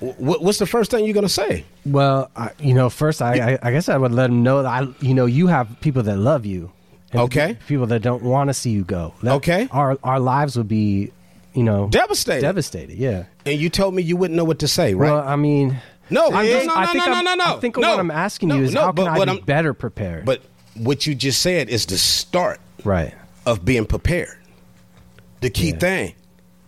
[0.00, 1.64] What, what's the first thing you're gonna say?
[1.86, 4.68] Well, I, you know, first I, I I guess I would let them know that
[4.68, 6.70] I you know you have people that love you.
[7.12, 7.56] and Okay.
[7.66, 9.14] People that don't want to see you go.
[9.22, 9.68] That- Okay.
[9.70, 11.12] Our our lives would be,
[11.54, 12.42] you know, Devastated.
[12.42, 12.98] Devastated.
[12.98, 13.24] Yeah.
[13.46, 15.10] And you told me you wouldn't know what to say, right?
[15.10, 15.80] Well, I mean,
[16.10, 17.90] no, I'm no, just- no, I no, think no, I'm- no, no, I think no.
[17.90, 20.26] what I'm asking you No, is no, how can I be I'm- better prepared?
[20.26, 20.42] But
[20.74, 23.14] what you just said is the start right.
[23.46, 24.36] of being prepared.
[25.40, 26.14] The key thing,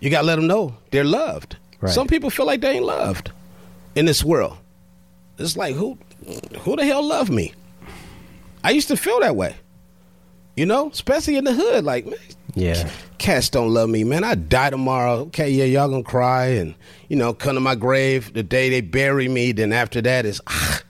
[0.01, 1.57] you got to let them know they're loved.
[1.81, 1.93] Right.
[1.93, 3.31] Some people feel like they ain't loved
[3.95, 4.57] in this world.
[5.39, 5.99] It's like who,
[6.61, 7.55] who the hell love me?
[8.65, 9.55] I used to feel that way.
[10.57, 11.85] You know, especially in the hood.
[11.85, 12.19] Like, man,
[12.55, 12.91] Yeah.
[13.19, 14.25] cats don't love me, man.
[14.25, 15.21] I die tomorrow.
[15.27, 16.75] Okay, yeah, y'all gonna cry and
[17.09, 19.53] you know come to my grave the day they bury me.
[19.53, 20.81] Then after that is, ah,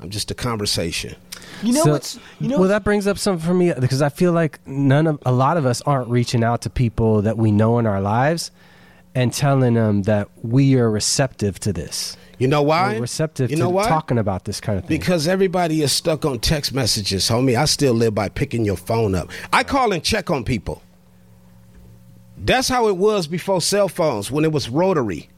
[0.00, 1.16] I'm just a conversation.
[1.62, 4.10] You know So- what's you know well, that brings up something for me because I
[4.10, 7.50] feel like none of a lot of us aren't reaching out to people that we
[7.50, 8.50] know in our lives
[9.16, 12.18] and telling them that we are receptive to this.
[12.38, 12.96] You know why?
[12.96, 13.88] We're receptive You know to why?
[13.88, 14.98] talking about this kind of thing.
[14.98, 17.58] Because everybody is stuck on text messages, homie.
[17.58, 19.30] I still live by picking your phone up.
[19.54, 20.82] I call and check on people.
[22.36, 25.30] That's how it was before cell phones when it was rotary.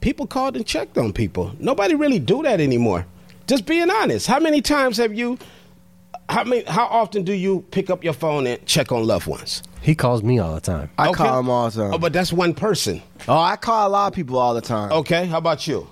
[0.00, 1.56] People called and checked on people.
[1.58, 3.04] Nobody really do that anymore.
[3.48, 4.28] Just being honest.
[4.28, 5.38] How many times have you
[6.28, 9.60] how many how often do you pick up your phone and check on loved ones?
[9.84, 10.88] He calls me all the time.
[10.96, 11.24] I Okay.
[11.24, 11.94] call him all the oh, time.
[11.94, 13.02] Oh, but that's one person.
[13.28, 14.90] Oh, I call a lot of people all the time.
[14.90, 15.86] Okay, how about you?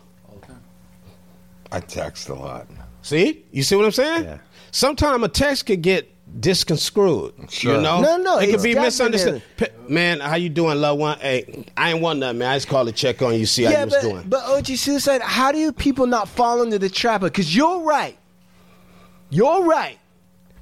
[1.71, 2.67] I text a lot.
[3.03, 3.45] See?
[3.53, 4.25] You see what I'm saying?
[4.25, 4.39] Yeah.
[4.71, 6.09] Sometimes a text could get
[6.41, 7.35] disconstrued.
[7.51, 7.77] Sure.
[7.77, 8.01] You know?
[8.01, 9.43] No, no, It could it's be misunderstood.
[9.59, 11.19] P- Man, how you doing, loved one?
[11.19, 12.51] Hey, I ain't want nothing, man.
[12.51, 14.23] I just called to check on you, see how yeah, you was but, doing.
[14.27, 17.21] but OG Cuicide, how do you people not fall into the trap?
[17.21, 18.17] Because you're right.
[19.29, 19.99] You're right.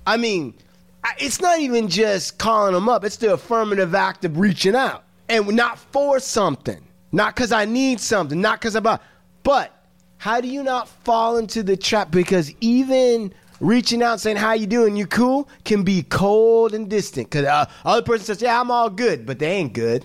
[0.04, 0.69] I mean, I-
[1.18, 3.04] it's not even just calling them up.
[3.04, 5.04] It's the affirmative act of reaching out.
[5.28, 6.82] And not for something.
[7.12, 8.40] Not because I need something.
[8.40, 9.02] Not because about.
[9.42, 9.72] But
[10.18, 12.10] how do you not fall into the trap?
[12.10, 14.96] Because even reaching out saying, how you doing?
[14.96, 15.48] You cool?
[15.64, 17.30] Can be cold and distant.
[17.30, 19.24] Because uh, other person says, yeah, I'm all good.
[19.24, 20.04] But they ain't good.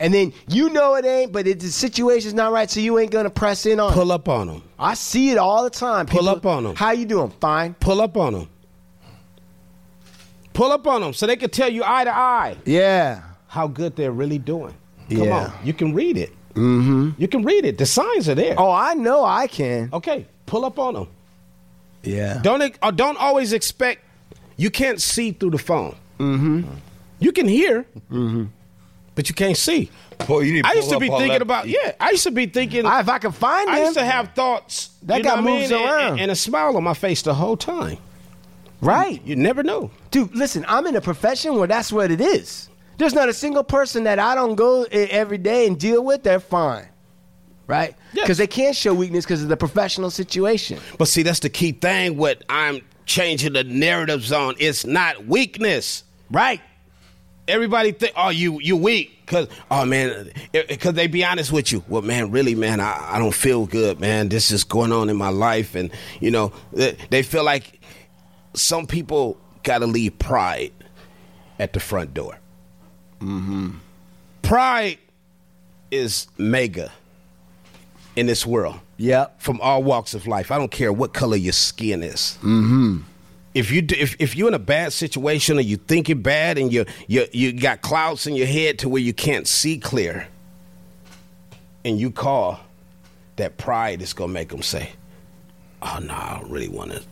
[0.00, 3.10] And then you know it ain't, but it, the situation's not right, so you ain't
[3.10, 3.92] gonna press in on.
[3.92, 4.62] Pull up on them.
[4.78, 6.06] I see it all the time.
[6.06, 7.30] Pull up on them How you doing?
[7.38, 7.74] Fine.
[7.74, 8.48] Pull up on them.
[10.60, 13.22] Pull up on them so they can tell you eye to eye Yeah.
[13.46, 14.74] how good they're really doing.
[15.08, 15.44] Come Yeah.
[15.46, 15.52] on.
[15.64, 16.32] You can read it.
[16.52, 17.12] Mm-hmm.
[17.16, 17.78] You can read it.
[17.78, 18.56] The signs are there.
[18.58, 19.88] Oh, I know I can.
[19.90, 21.08] Okay, pull up on them.
[22.02, 22.40] Yeah.
[22.42, 22.60] Don't
[22.94, 24.04] don't always expect.
[24.58, 25.96] You can't see through the phone.
[26.18, 26.70] Mm-hmm.
[27.20, 28.44] You can hear, mm-hmm.
[29.14, 29.88] but you can't see.
[30.26, 31.92] Boy, you need I used to be thinking that- about yeah.
[31.98, 32.84] I used to be thinking.
[32.84, 34.90] I, if I can find I used to have thoughts.
[35.04, 35.88] That you know guy what I moves mean?
[35.88, 36.10] Around.
[36.10, 37.96] and, and a smile on my face the whole time.
[38.80, 39.90] Right, You never know.
[40.10, 40.34] dude.
[40.34, 42.68] Listen, I'm in a profession where that's what it is.
[42.98, 46.22] There's not a single person that I don't go every day and deal with.
[46.22, 46.86] They're fine,
[47.66, 47.94] right?
[48.12, 48.24] Yes.
[48.24, 50.78] Because they can't show weakness because of the professional situation.
[50.98, 52.16] But see, that's the key thing.
[52.18, 54.54] What I'm changing the narratives on.
[54.58, 56.04] It's not weakness.
[56.30, 56.60] Right.
[57.48, 61.50] Everybody think, oh, you you weak, cause oh man, eh, eh, because they be honest
[61.50, 61.82] with you.
[61.88, 64.28] Well, man, really, man, I, I don't feel good, man.
[64.28, 67.80] This is going on in my life, and you know, they, they feel like
[68.54, 70.72] some people got to leave pride
[71.58, 72.38] at the front door.
[73.20, 73.70] Mm-hmm.
[74.42, 74.98] Pride
[75.90, 76.92] is mega
[78.16, 78.80] in this world.
[78.96, 79.40] Yep.
[79.40, 80.50] From all walks of life.
[80.50, 82.38] I don't care what color your skin is.
[82.40, 82.98] Mm-hmm.
[83.52, 86.56] If you do, if if you're in a bad situation or you think you're bad
[86.56, 90.28] and you you you got clouds in your head to where you can't see clear,
[91.84, 92.60] and you call,
[93.36, 94.90] that pride is gonna make them say,
[95.82, 97.02] "Oh no, I don't really want to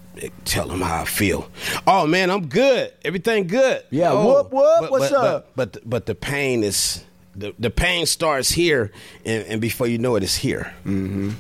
[0.45, 1.51] tell them how I feel."
[1.87, 2.93] Oh man, I'm good.
[3.05, 3.83] Everything good.
[3.91, 5.51] Yeah, Oh, whoop, whoop, but- what's but- up?
[5.57, 7.05] But but but the pain is
[7.37, 8.91] the the pain starts here,
[9.25, 10.73] and, and before you know it, it's here.
[10.85, 11.31] Mm-hmm.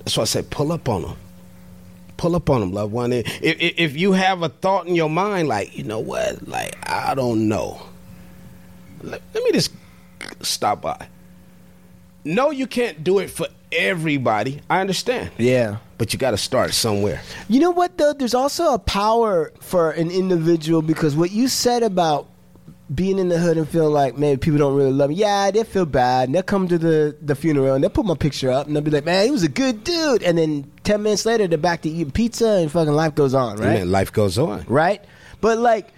[0.00, 1.16] That's why I said pull up on them.
[2.16, 3.12] Pull up on them, loved one.
[3.14, 6.76] If, if, if you have a thought in your mind, like you know what, like
[6.88, 7.80] I don't know.
[9.02, 9.72] Let, let me just
[10.42, 11.08] stop by.
[12.24, 14.60] No, you can't do it for everybody.
[14.68, 15.30] I understand.
[15.38, 15.78] Yeah.
[15.98, 17.20] But you got to start somewhere.
[17.48, 18.12] You know what though?
[18.12, 22.26] There's also a power for an individual because what you said about
[22.92, 25.16] being in the hood and feeling like maybe people don't really love me.
[25.16, 26.28] Yeah, they feel bad.
[26.28, 28.82] And they'll come to the, the funeral and they'll put my picture up and they'll
[28.82, 30.22] be like, man, he was a good dude.
[30.24, 33.58] And then 10 minutes later, they're back to eating pizza and fucking life goes on,
[33.58, 33.80] right?
[33.80, 34.64] And life goes on.
[34.66, 35.04] Right?
[35.40, 35.92] But like,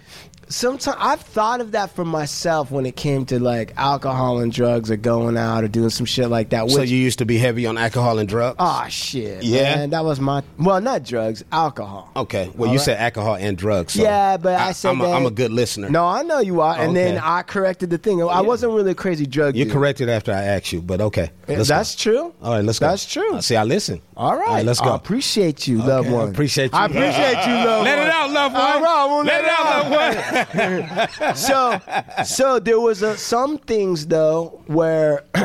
[0.49, 4.89] sometimes I've thought of that for myself when it came to like alcohol and drugs
[4.91, 6.69] or going out or doing some shit like that.
[6.69, 8.57] So you used to be heavy on alcohol and drugs?
[8.59, 9.43] Oh shit.
[9.43, 9.75] Yeah?
[9.75, 12.11] Man, that was my well, not drugs, alcohol.
[12.15, 12.49] Okay.
[12.55, 12.85] Well, All you right.
[12.85, 13.93] said alcohol and drugs.
[13.93, 15.13] so yeah, but I, said I'm a, that.
[15.15, 15.89] I'm a good listener.
[15.89, 18.21] No, I know you are, and then I corrected the thing.
[18.21, 19.55] I wasn't really a crazy drug.
[19.55, 19.73] You dude.
[19.73, 21.31] corrected after I asked you, but okay.
[21.47, 21.75] Let's go.
[21.75, 22.33] That's true.
[22.41, 22.87] All right, let's go.
[22.87, 23.35] That's true.
[23.35, 24.01] Uh, see, I listen.
[24.15, 24.91] All right, let's go.
[24.91, 26.29] I appreciate you, loved Okay, I one.
[26.29, 26.77] appreciate you.
[26.77, 28.07] I appreciate you, loved Let one.
[28.07, 28.63] it out, loved one.
[28.63, 30.32] All right, Let let it out, loved one.
[31.35, 31.79] so,
[32.25, 35.23] so there was a, some things though where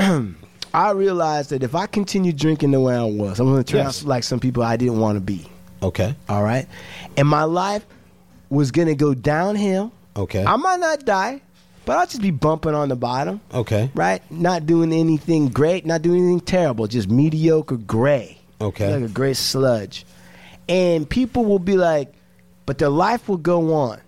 [0.74, 3.84] I realized that if I continue drinking the way I was, I'm going to turn
[3.84, 4.02] Yes.
[4.02, 5.46] out like some people I didn't want to be.
[5.82, 6.14] Okay.
[6.28, 6.66] All right,
[7.16, 7.84] and my life
[8.50, 9.92] was going to go downhill.
[10.16, 10.44] Okay.
[10.44, 11.40] I might not die,
[11.84, 13.40] but I'll just be bumping on the bottom.
[13.54, 13.90] Okay.
[13.94, 14.20] Right?
[14.30, 18.38] Not doing anything great, not doing anything terrible, just mediocre gray.
[18.60, 18.92] Okay.
[18.92, 20.04] Like a gray sludge.
[20.68, 22.12] And people will be like,
[22.66, 24.00] but their life will go on.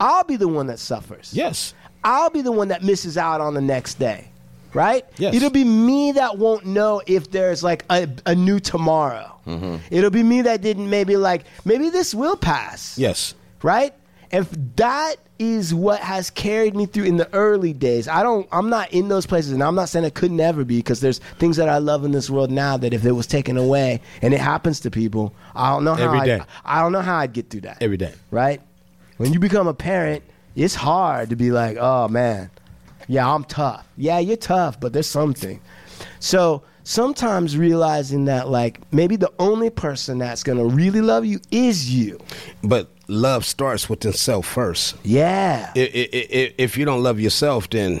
[0.00, 1.32] I'll be the one that suffers.
[1.34, 1.74] Yes.
[2.02, 4.28] I'll be the one that misses out on the next day.
[4.72, 5.04] Right?
[5.18, 5.34] Yes.
[5.36, 9.30] It'll be me that won't know if there's like a, a new tomorrow.
[9.46, 9.76] Mm-hmm.
[9.94, 13.34] It'll be me that didn't maybe like, maybe this will pass Yes.
[13.62, 13.94] right?
[14.32, 18.08] And f- that is what has carried me through in the early days.
[18.08, 20.78] I don't I'm not in those places and I'm not saying it could never be
[20.78, 23.56] because there's things that I love in this world now that if it was taken
[23.56, 26.40] away and it happens to people, I don't know how Every I, day.
[26.64, 27.78] I don't know how I'd get through that.
[27.80, 28.12] Every day.
[28.32, 28.60] Right?
[29.16, 30.22] When you become a parent,
[30.56, 32.50] it's hard to be like, "Oh man,
[33.08, 35.60] yeah, I'm tough." Yeah, you're tough, but there's something.
[36.20, 41.92] So, sometimes realizing that like maybe the only person that's to really love you is
[41.94, 42.18] you.
[42.62, 44.96] But love starts with yourself first.
[45.02, 45.70] Yeah.
[45.76, 48.00] I- I- I- If you don't love yourself, then,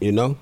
[0.00, 0.36] you know,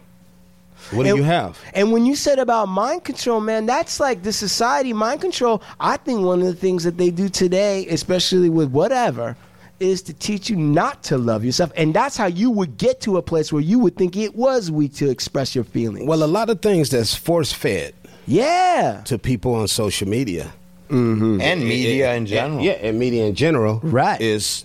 [0.90, 1.58] what do And- you have?
[1.74, 5.62] And when you said about mind control, man, that's like the society mind control.
[5.78, 9.36] I think one of the things that they do today, especially with whatever,
[9.83, 11.72] is to teach you not to love yourself.
[11.76, 14.70] And that's how you would get to a place where you would think it was
[14.70, 16.07] weak to express your feelings.
[16.07, 17.95] Well, a lot of things that's force fed
[18.26, 19.03] Yeah.
[19.07, 20.53] to people on social media
[20.89, 21.41] mm-hmm.
[21.41, 22.64] and media It- in it- general.
[22.64, 24.20] Yeah, and media in general, Right.
[24.20, 24.64] is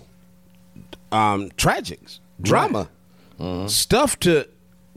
[1.10, 2.00] um, tragic
[2.40, 2.88] drama
[3.40, 3.66] mm-hmm.
[3.66, 4.46] stuff to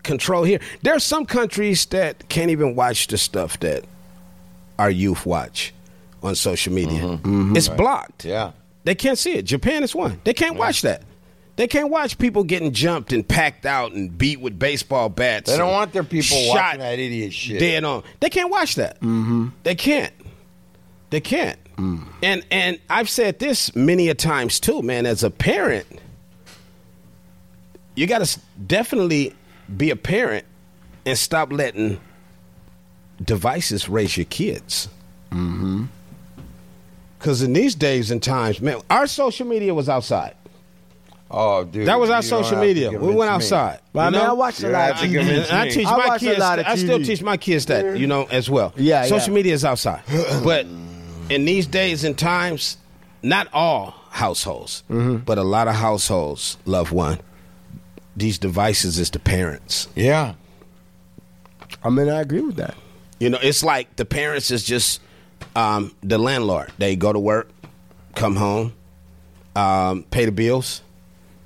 [0.04, 0.60] control here.
[0.84, 3.84] There are some countries that can't even watch the stuff that
[4.78, 5.74] our youth watch
[6.24, 7.02] on social media.
[7.02, 7.56] Mm-hmm.
[7.56, 8.26] It's blocked.
[8.26, 8.52] Yeah.
[8.84, 9.44] They can't see it.
[9.44, 10.20] Japan is one.
[10.24, 11.04] They can't watch that.
[11.56, 15.52] They can't watch people getting jumped and packed out and beat with baseball bats.
[15.52, 17.60] They don't and want their people shot watching that idiot shit.
[17.60, 18.04] Dead on.
[18.20, 18.96] They can't watch that.
[19.02, 19.50] Mm-hmm.
[19.64, 20.14] They can't.
[21.12, 21.60] They can't.
[22.22, 25.08] And and I've said this many a times too, man.
[25.08, 25.88] As a parent,
[27.96, 29.34] you got to definitely
[29.76, 30.46] be a parent
[31.06, 32.00] and stop letting
[33.24, 34.90] devices raise your kids.
[37.22, 40.34] Because in these days and times, man, our social media was outside.
[41.30, 41.88] Oh, dude.
[41.88, 42.90] That was our social media.
[42.90, 43.36] We convince went me.
[43.36, 43.80] outside.
[43.94, 44.30] Well, I you mean, know?
[44.32, 45.14] I watched a lot of TV.
[45.20, 46.40] convince And I teach I my watch a kids.
[46.40, 48.74] lot of I still teach my kids that, you know, as well.
[48.76, 49.36] Yeah, social yeah.
[49.36, 50.02] media is outside,
[50.44, 50.66] but
[51.30, 52.78] in these days and times,
[53.22, 55.18] not all households, Mm-hmm.
[55.18, 57.20] but a lot of households love one.
[58.18, 59.88] These devices is the parents.
[59.96, 60.34] Yeah.
[61.84, 62.74] I mean, I agree with that.
[63.20, 65.00] You know, it's like the parents is just
[65.56, 66.72] um, the landlord.
[66.78, 67.50] They go to work,
[68.16, 68.74] come home,
[69.56, 70.82] um, pay the bills.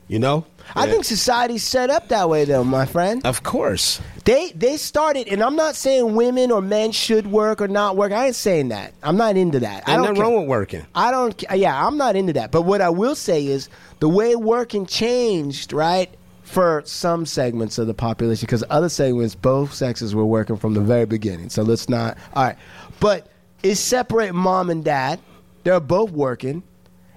[0.07, 0.45] You know,
[0.75, 3.25] I think society's set up that way, though, my friend.
[3.25, 3.99] of course.
[4.23, 8.11] They they started, and I'm not saying women or men should work or not work.
[8.11, 8.93] I ain't saying that.
[9.01, 9.83] I'm not into that.
[9.87, 10.85] I Ain't don't nothing wrong with working.
[10.93, 11.43] I don't.
[11.55, 12.51] Yeah, I'm not into that.
[12.51, 13.67] But what I will say is
[13.99, 16.13] the way working changed, right?
[16.43, 20.81] For some segments of the population, because other segments, both sexes were working from the
[20.81, 21.49] very beginning.
[21.49, 22.15] So let's not.
[22.35, 22.57] All right,
[22.99, 23.27] but
[23.65, 25.19] it's separate mom and dad.
[25.63, 26.61] They're both working,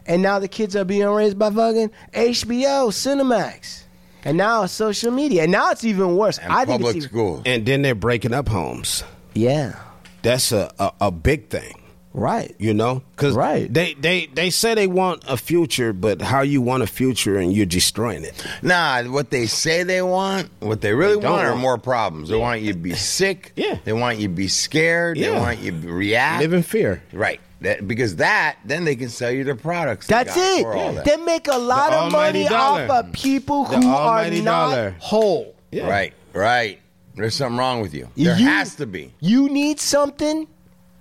[0.06, 3.82] and now the kids are being raised by fucking HBO, Cinemax,
[4.24, 6.38] and now it's social media, and now it's even worse.
[6.38, 7.42] And I think public it's even, school.
[7.44, 9.04] And then they're breaking up homes.
[9.34, 9.78] Yeah,
[10.22, 11.82] That's a, a, a big thing.
[12.12, 12.54] Right.
[12.58, 13.72] You know, because Right.
[13.72, 17.52] they, they they say they want a future, but how you want a future and
[17.52, 18.44] you're destroying it.
[18.62, 22.28] Nah, what they say they want, what they really They don't want are more problems.
[22.28, 23.52] They want you to be sick.
[23.56, 23.78] Yeah.
[23.84, 25.16] They want you to be scared.
[25.16, 25.30] Yeah.
[25.32, 26.42] They want you to react.
[26.42, 27.02] Live in fear.
[27.12, 27.40] Right.
[27.60, 30.06] That, because that, then they can sell you their products.
[30.06, 30.62] That's it.
[30.62, 31.04] for all that.
[31.04, 32.84] They make a lot The of money dollar.
[32.88, 34.94] off of people who are not dollar.
[35.00, 35.56] whole.
[35.72, 35.88] Yeah.
[35.88, 36.78] Right, right.
[37.16, 38.08] There's something wrong with you.
[38.16, 39.12] There You- has to be.
[39.18, 40.46] You need something,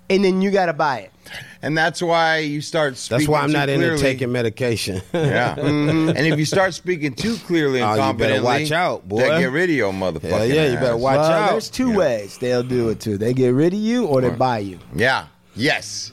[0.09, 1.11] and then you got to buy it.
[1.61, 5.01] And that's why you start speaking That's why I'm too not into taking medication.
[5.13, 5.55] Yeah.
[5.55, 6.09] Mm-hmm.
[6.17, 9.19] And if you start speaking too clearly and Oh, you better confidently, watch out, boy.
[9.21, 10.29] They get rid of your motherfucker.
[10.29, 11.51] Hell yeah, you better watch well, out.
[11.51, 13.17] there's two ways they'll do it too.
[13.17, 14.79] They get rid of you or they buy you.
[14.95, 15.27] Yeah.
[15.55, 16.11] Yes.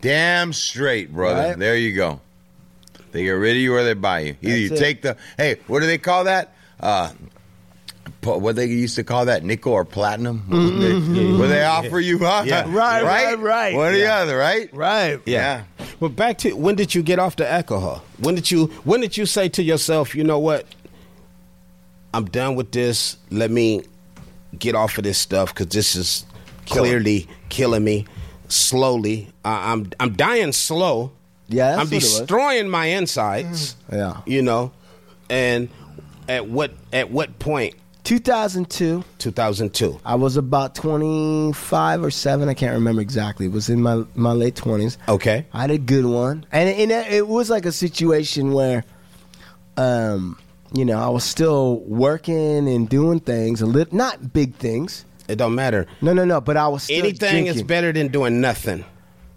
[0.00, 1.50] Damn straight, brother.
[1.50, 1.58] Right.
[1.58, 2.20] There you go.
[3.12, 4.36] They get rid of you or they buy you.
[4.42, 4.84] Either you That's it.
[4.84, 6.54] take the hey, what do they call that?
[6.80, 7.31] Uh, po-
[8.24, 10.44] what they used to call that nickel or platinum?
[10.48, 11.38] Mhm.
[11.38, 12.44] What they offer you, huh?
[12.46, 12.64] Yeah.
[12.72, 13.74] Right, right, right.
[13.74, 14.72] One or the other, right?
[14.72, 15.20] Right.
[15.26, 15.64] Yeah.
[16.00, 18.02] Well, back to when did you get off the alcohol?
[18.18, 20.66] When did you when did you say to yourself, you know what?
[22.14, 23.16] I'm done with this.
[23.30, 23.82] Let me
[24.58, 26.24] get off of this stuff because this is
[26.66, 28.06] clearly killing me
[28.48, 29.32] slowly.
[29.44, 31.12] I I'm I'm dying slow.
[31.48, 32.18] Yeah, I'm what it was.
[32.20, 33.76] destroying my insides.
[33.90, 34.20] Yeah.
[34.26, 34.72] You know,
[35.28, 35.68] and
[36.28, 37.74] at what at what point?
[38.04, 39.04] 2002.
[39.18, 40.00] 2002.
[40.04, 42.48] I was about 25 or 7.
[42.48, 43.46] I can't remember exactly.
[43.46, 44.96] It was in my, my late 20s.
[45.08, 45.46] Okay.
[45.52, 46.44] I had a good one.
[46.52, 48.84] And, and it, it was like a situation where,
[49.76, 50.38] um,
[50.74, 55.04] you know, I was still working and doing things, a lit- not big things.
[55.28, 55.86] It don't matter.
[56.00, 56.40] No, no, no.
[56.40, 58.84] But I was still Anything is better than doing nothing.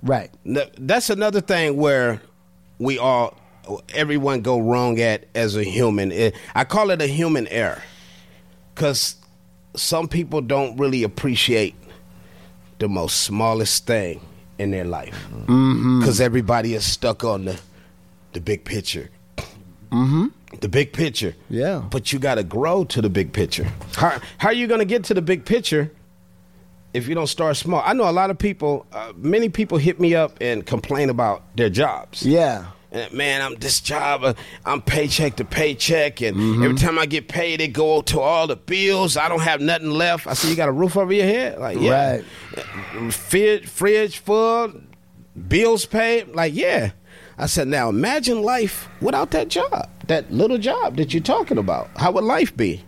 [0.02, 0.32] Right.
[0.44, 2.22] That's another thing where
[2.80, 3.38] we all,
[3.94, 6.12] everyone go wrong at as a human.
[6.12, 7.82] It- I call it a human error
[8.76, 9.16] because
[9.76, 11.76] some people don't really appreciate
[12.80, 14.20] the most smallest thing
[14.60, 15.18] in their life
[15.48, 16.00] Mm-hmm.
[16.00, 17.60] because everybody is stuck on the
[18.34, 19.10] the big picture.
[19.92, 20.26] Mm-hmm.
[20.60, 21.36] The big picture.
[21.50, 21.84] Yeah.
[21.90, 23.66] But you got to grow to the big picture.
[23.96, 25.90] How, how are you going to get to the big picture
[26.94, 27.82] if you don't start small?
[27.86, 31.44] I know a lot of people, uh, many people hit me up and complain about
[31.56, 32.24] their jobs.
[32.26, 32.66] Yeah.
[33.12, 34.34] Man, I'm this job, uh,
[34.66, 36.64] I'm paycheck to paycheck, and Mm-hmm.
[36.64, 39.18] every time I get paid, it go to all the bills.
[39.18, 40.28] I don't have nothing left.
[40.28, 41.60] I said, you got a roof over your head?
[41.60, 42.22] Like, yeah.
[42.56, 43.14] Right.
[43.14, 44.74] Fridge, fridge full,
[45.48, 46.30] bills paid?
[46.30, 46.92] Like, yeah.
[47.38, 51.90] I said, now imagine life without that job, that little job that you're talking about.
[51.98, 52.82] How would life be?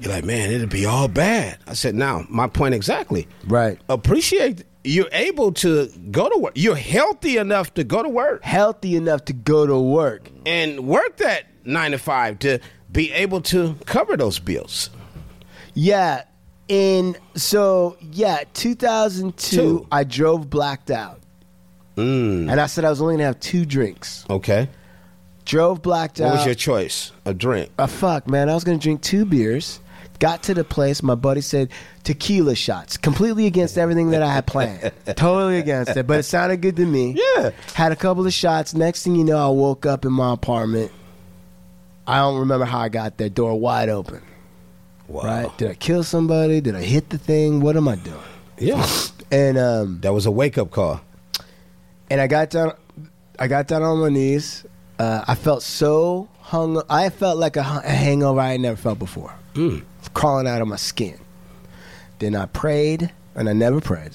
[0.00, 1.58] You're like, man, it'd be all bad.
[1.66, 3.28] I said, now, my point exactly.
[3.46, 3.78] Right.
[3.88, 6.52] Appreciate you're able to go to work.
[6.56, 8.42] You're healthy enough to go to work.
[8.44, 10.30] Healthy enough to go to work.
[10.46, 12.58] And work that nine to five to
[12.90, 14.90] be able to cover those bills.
[15.74, 16.22] Yeah.
[16.68, 19.86] In so yeah, 2002, Two.
[19.90, 21.20] I drove blacked out,
[21.96, 22.50] Mm.
[22.50, 24.24] and I said I was only gonna have two drinks.
[24.28, 24.68] Okay.
[25.46, 26.30] Drove blacked What out.
[26.32, 27.10] What was your choice?
[27.24, 27.70] A drink.
[27.78, 28.50] Uh, fuck, man.
[28.50, 29.80] I was going to drink two beers.
[30.18, 31.02] Got to the place.
[31.02, 31.70] My buddy said
[32.02, 32.96] tequila shots.
[32.96, 34.90] Completely against everything that I had planned.
[35.16, 36.06] totally against it.
[36.06, 37.16] But it sounded good to me.
[37.36, 37.50] Yeah.
[37.74, 38.74] Had a couple of shots.
[38.74, 40.90] Next thing you know, I woke up in my apartment.
[42.06, 43.28] I don't remember how I got there.
[43.28, 44.22] Door wide open.
[45.06, 45.22] Wow.
[45.22, 45.58] Right?
[45.58, 46.60] Did I kill somebody?
[46.60, 47.60] Did I hit the thing?
[47.60, 48.18] What am I doing?
[48.58, 48.84] Yeah.
[49.30, 51.00] And um, That was a wake up call.
[52.10, 52.72] and I got down.
[53.38, 54.64] I got down on my knees.
[54.98, 56.82] Uh, I felt so hung.
[56.90, 59.32] I felt like a, a hangover I had never felt before.
[59.54, 59.84] Mm.
[60.18, 61.16] Crawling out of my skin.
[62.18, 64.10] Then I prayed, and I never prayed.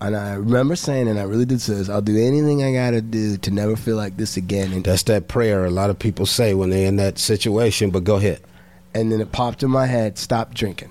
[0.00, 3.00] And I remember saying, and I really did say this, I'll do anything I gotta
[3.00, 4.72] do to never feel like this again.
[4.72, 8.04] And, That's that prayer a lot of people say when they're in that situation, but
[8.04, 8.40] go ahead.
[8.94, 10.90] and then it popped in my head, stop drinking.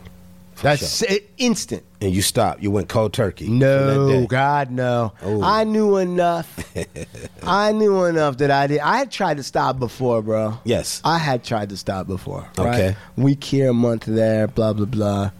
[0.63, 1.83] That's it, instant.
[1.99, 2.63] And you stopped.
[2.63, 3.49] You went cold turkey.
[3.49, 4.25] No.
[4.27, 5.13] God, no.
[5.21, 5.43] Oh.
[5.43, 6.73] I knew enough.
[7.43, 8.79] I knew enough that I did.
[8.79, 10.57] I had tried to stop before, bro.
[10.63, 11.01] Yes.
[11.03, 12.47] I had tried to stop before.
[12.57, 12.95] Okay.
[13.17, 15.31] Week here, a month there, blah, blah, blah.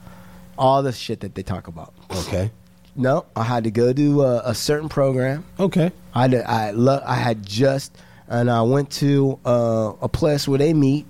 [0.58, 1.94] All the shit that they talk about.
[2.12, 2.52] Okay.
[2.96, 5.46] No, I had to go to a, a certain program.
[5.60, 5.92] Okay.
[6.14, 7.96] I had, I, lo- I had just,
[8.28, 11.06] and I went to uh, a place where they meet,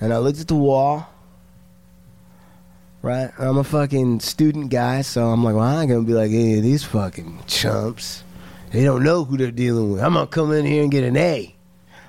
[0.00, 1.06] and I looked at the wall.
[3.06, 6.32] Right, I'm a fucking student guy, so I'm like, well, I ain't gonna be like
[6.32, 8.24] hey, these fucking chumps.
[8.72, 10.02] They don't know who they're dealing with.
[10.02, 11.54] I'm gonna come in here and get an A.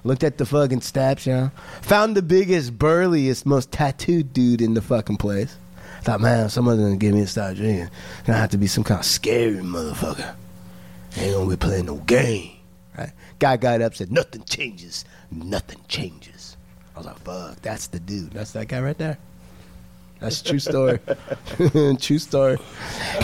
[0.03, 1.51] Looked at the fucking you know.
[1.83, 5.55] Found the biggest, burliest, most tattooed dude in the fucking place.
[6.01, 7.91] Thought, man, someone's gonna give me a start drinking.
[8.25, 10.33] Gonna have to be some kind of scary motherfucker.
[11.15, 12.53] Ain't gonna be playing no game.
[12.97, 13.11] Right?
[13.37, 15.05] Guy got up, said, nothing changes.
[15.29, 16.57] Nothing changes.
[16.95, 18.31] I was like, fuck, that's the dude.
[18.31, 19.19] That's that guy right there.
[20.19, 20.99] That's a true story.
[21.99, 22.57] true story.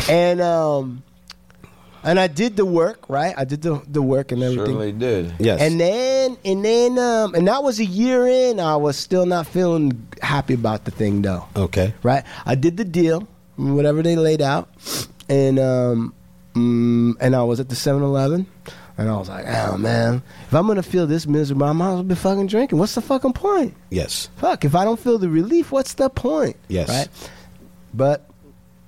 [0.09, 1.03] And um
[2.05, 3.33] and I did the work, right?
[3.37, 4.65] I did the, the work and everything.
[4.65, 5.33] Surely did.
[5.39, 5.61] Yes.
[5.61, 8.59] And then and then um and that was a year in.
[8.59, 11.45] I was still not feeling happy about the thing though.
[11.55, 11.93] Okay.
[12.03, 12.23] Right?
[12.45, 14.69] I did the deal, whatever they laid out.
[15.29, 16.13] And um
[16.53, 18.45] mm, and I was at the 7-Eleven
[18.97, 21.89] and I was like, "Oh man, if I'm going to feel this miserable, I might
[21.89, 22.77] as well be fucking drinking.
[22.79, 24.29] What's the fucking point?" Yes.
[24.37, 26.55] Fuck, if I don't feel the relief, what's the point?
[26.67, 26.89] Yes.
[26.89, 27.07] Right?
[27.93, 28.29] But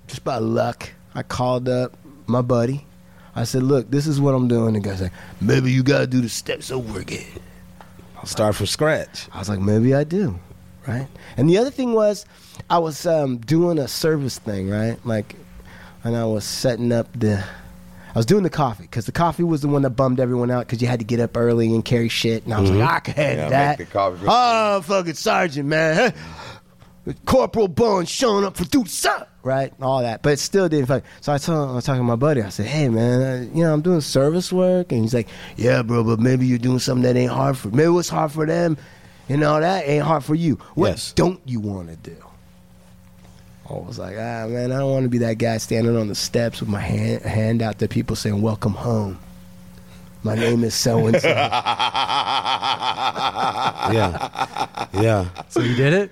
[0.07, 1.97] just by luck, I called up
[2.27, 2.85] my buddy.
[3.35, 4.73] I said, look, this is what I'm doing.
[4.73, 7.27] The guy said, maybe you got to do the steps over again.
[8.17, 9.27] I'll start from scratch.
[9.33, 10.39] I was like, maybe I do.
[10.87, 11.07] Right?
[11.35, 12.25] And the other thing was,
[12.69, 14.97] I was um, doing a service thing, right?
[15.05, 15.35] Like,
[16.03, 17.43] and I was setting up the.
[18.15, 20.65] I was doing the coffee because the coffee was the one that bummed everyone out
[20.65, 22.45] because you had to get up early and carry shit.
[22.45, 22.79] And I was Mhm.
[22.79, 23.79] like, I can handle Yeah, that.
[23.79, 24.25] make the coffee.
[24.25, 26.13] Oh, fucking sergeant, man.
[27.25, 29.71] Corporal Bones showing up for do something, right?
[29.79, 30.87] All that, but it still didn't.
[30.87, 31.03] Fuck.
[31.21, 32.41] So I told, I was talking to my buddy.
[32.41, 35.83] I said, "Hey, man, uh, you know, I'm doing service work," and he's like, "Yeah,
[35.83, 37.67] bro, but maybe you're doing something that ain't hard for.
[37.69, 38.75] Maybe what's hard for them,
[39.29, 40.57] and all that ain't hard for you.
[40.73, 41.13] What Yes.
[41.15, 42.15] don't you want to do?"
[43.69, 46.15] I was like, "Ah, man, I don't want to be that guy standing on the
[46.15, 49.19] steps with my hand hand out to people saying, "Welcome home."
[50.23, 51.27] My name is so and so.
[53.93, 54.87] Yeah.
[54.93, 55.27] Yeah.
[55.49, 56.11] So you did it?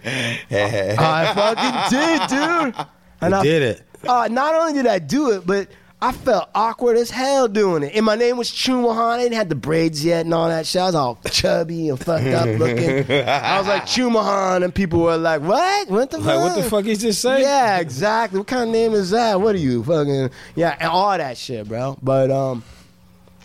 [1.00, 2.76] I fucking did, dude.
[3.22, 3.82] And You I did it.
[4.08, 5.68] Uh, not only did I do it, but
[6.06, 7.94] I felt awkward as hell doing it.
[7.96, 8.98] And my name was Chumahan.
[9.20, 10.82] I didn't have the braids yet and all that shit.
[10.82, 13.10] I was all chubby and fucked up looking.
[13.26, 15.90] I was like Chumahan, and people were like, "What?
[15.90, 16.44] What the Like, fuck?
[16.44, 18.40] what the fuck he just saying?" Yeah, exactly.
[18.40, 19.40] What kind of name is that?
[19.40, 20.30] What are you fucking?
[20.56, 21.98] Yeah, and all that shit, bro.
[22.02, 22.64] But um,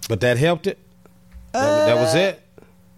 [0.08, 0.78] But that helped it.
[1.52, 2.42] That, that was it.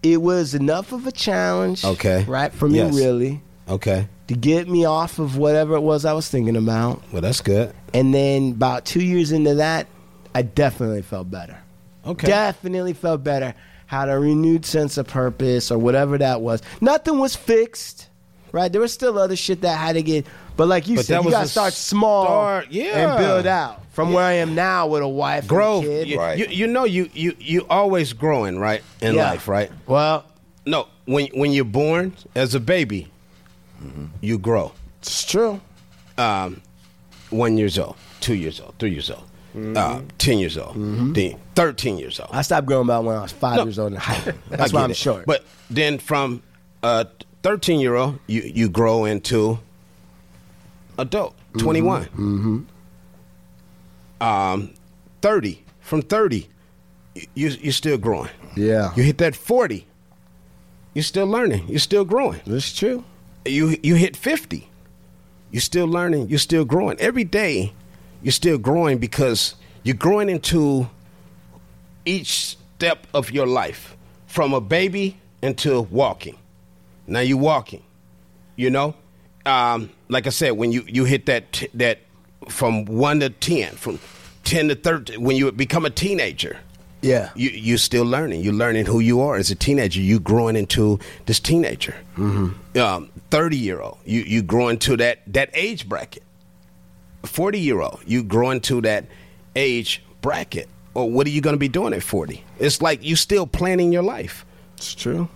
[0.01, 1.85] it was enough of a challenge.
[1.85, 2.25] Okay.
[2.27, 2.95] right for me, Yes.
[2.95, 4.07] really, Okay.
[4.33, 7.01] To get me off of whatever it was I was thinking about.
[7.11, 7.73] Well, that's good.
[7.93, 9.87] And then about two years into that,
[10.33, 11.57] I definitely felt better.
[12.05, 12.27] Okay.
[12.27, 13.53] Definitely felt better.
[13.87, 16.61] Had a renewed sense of purpose or whatever that was.
[16.79, 18.07] Nothing was fixed,
[18.53, 18.71] right?
[18.71, 20.25] There was still other shit that had to get,
[20.55, 23.09] but like you But said, you gotta start small start, yeah.
[23.15, 23.79] and build out.
[23.91, 25.83] From where I am now with a wife, Growth.
[25.83, 26.07] and a kid.
[26.07, 28.81] You, you, you know you you you always growing, right?
[29.01, 29.29] In Yeah.
[29.31, 29.69] life, right?
[29.85, 30.23] Well,
[30.65, 33.11] No, when when you're born as a baby,
[34.21, 34.71] you grow.
[34.99, 35.59] It's true.
[36.17, 36.61] Um,
[37.29, 40.75] one years old, two years old, three years old, uh, ten years old,
[41.15, 42.29] then thirteen years old.
[42.33, 43.63] I stopped growing about when I was five No.
[43.63, 43.93] years old.
[44.49, 44.97] That's why I'm it.
[44.97, 45.25] short.
[45.25, 46.43] But then from
[46.83, 47.07] a
[47.43, 49.59] 13 year old, you, you grow into
[50.99, 52.05] adult, 21.
[52.05, 52.59] Mm-hmm.
[54.23, 54.73] Um,
[55.21, 55.63] 30.
[55.79, 56.47] From 30,
[57.15, 58.29] you, you, you're still growing.
[58.55, 59.85] yeah, You hit that 40,
[60.93, 61.67] you're still learning.
[61.67, 62.39] You're still growing.
[62.45, 63.03] that's true.
[63.45, 64.69] You, you hit 50,
[65.51, 66.29] you're still learning.
[66.29, 66.99] You're still growing.
[66.99, 67.73] Every day,
[68.21, 70.87] you're still growing because you're growing into
[72.05, 73.95] each step of your life
[74.27, 76.37] from a baby into walking.
[77.07, 77.83] Now you're walking,
[78.55, 78.95] you know.
[79.45, 81.99] Um, like I said, when you, you hit that t- that
[82.47, 83.99] from one to ten, from
[84.43, 86.57] ten to thirteen, when you become a teenager,
[87.01, 88.41] Yeah, you you're still learning.
[88.41, 89.99] You're learning who you are as a teenager.
[89.99, 91.95] You're growing into this teenager.
[92.17, 92.79] Mm-hmm.
[92.79, 96.23] Um, Thirty year old, you you grow into that that age bracket.
[97.23, 99.05] Forty year old, you grow into that
[99.55, 100.67] age bracket.
[100.93, 102.43] Or what are you going to be doing at forty?
[102.59, 104.45] It's like you still planning your life.
[104.75, 105.29] it's true.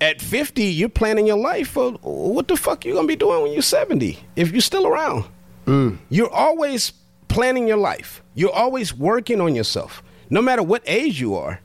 [0.00, 3.16] At fifty, you're planning your life for what the fuck are you going to be
[3.16, 5.24] doing when you're seventy if you're still around.
[5.66, 5.98] Mm.
[6.08, 6.92] You're always
[7.28, 8.22] planning your life.
[8.34, 10.02] You're always working on yourself.
[10.30, 11.60] No matter what age you are,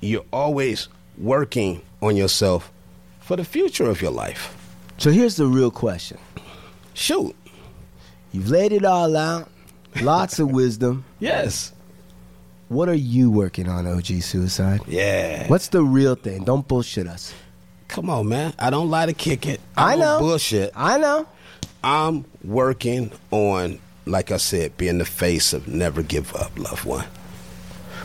[0.00, 2.72] you're always working on yourself
[3.20, 4.56] for the future of your life.
[4.98, 6.18] So here's the real question.
[6.94, 7.34] Shoot.
[8.32, 9.50] You've laid it all out.
[10.00, 11.04] Lots of wisdom.
[11.20, 11.72] Yes.
[12.68, 14.80] What are you working on, OG Cuicide?
[14.86, 15.46] Yeah.
[15.48, 16.44] What's the real thing?
[16.44, 17.34] Don't bullshit us.
[17.88, 18.54] Come on, man.
[18.58, 19.60] I don't lie to kick it.
[19.76, 20.18] I don't know.
[20.20, 20.72] Bullshit.
[20.74, 21.26] I know.
[21.84, 27.06] I'm working on, like I said, being the face of never give up, loved one.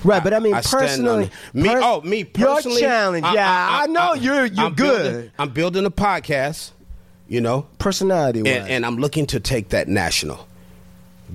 [0.04, 1.70] Right, but I mean, I personally, me.
[1.70, 2.82] pers- oh, me personally.
[2.82, 5.12] Your challenge, yeah, I, know you're you're I'm good.
[5.12, 6.72] Building, I'm building a podcast.
[7.30, 10.48] You know, Personality and, and I'm looking to take that national.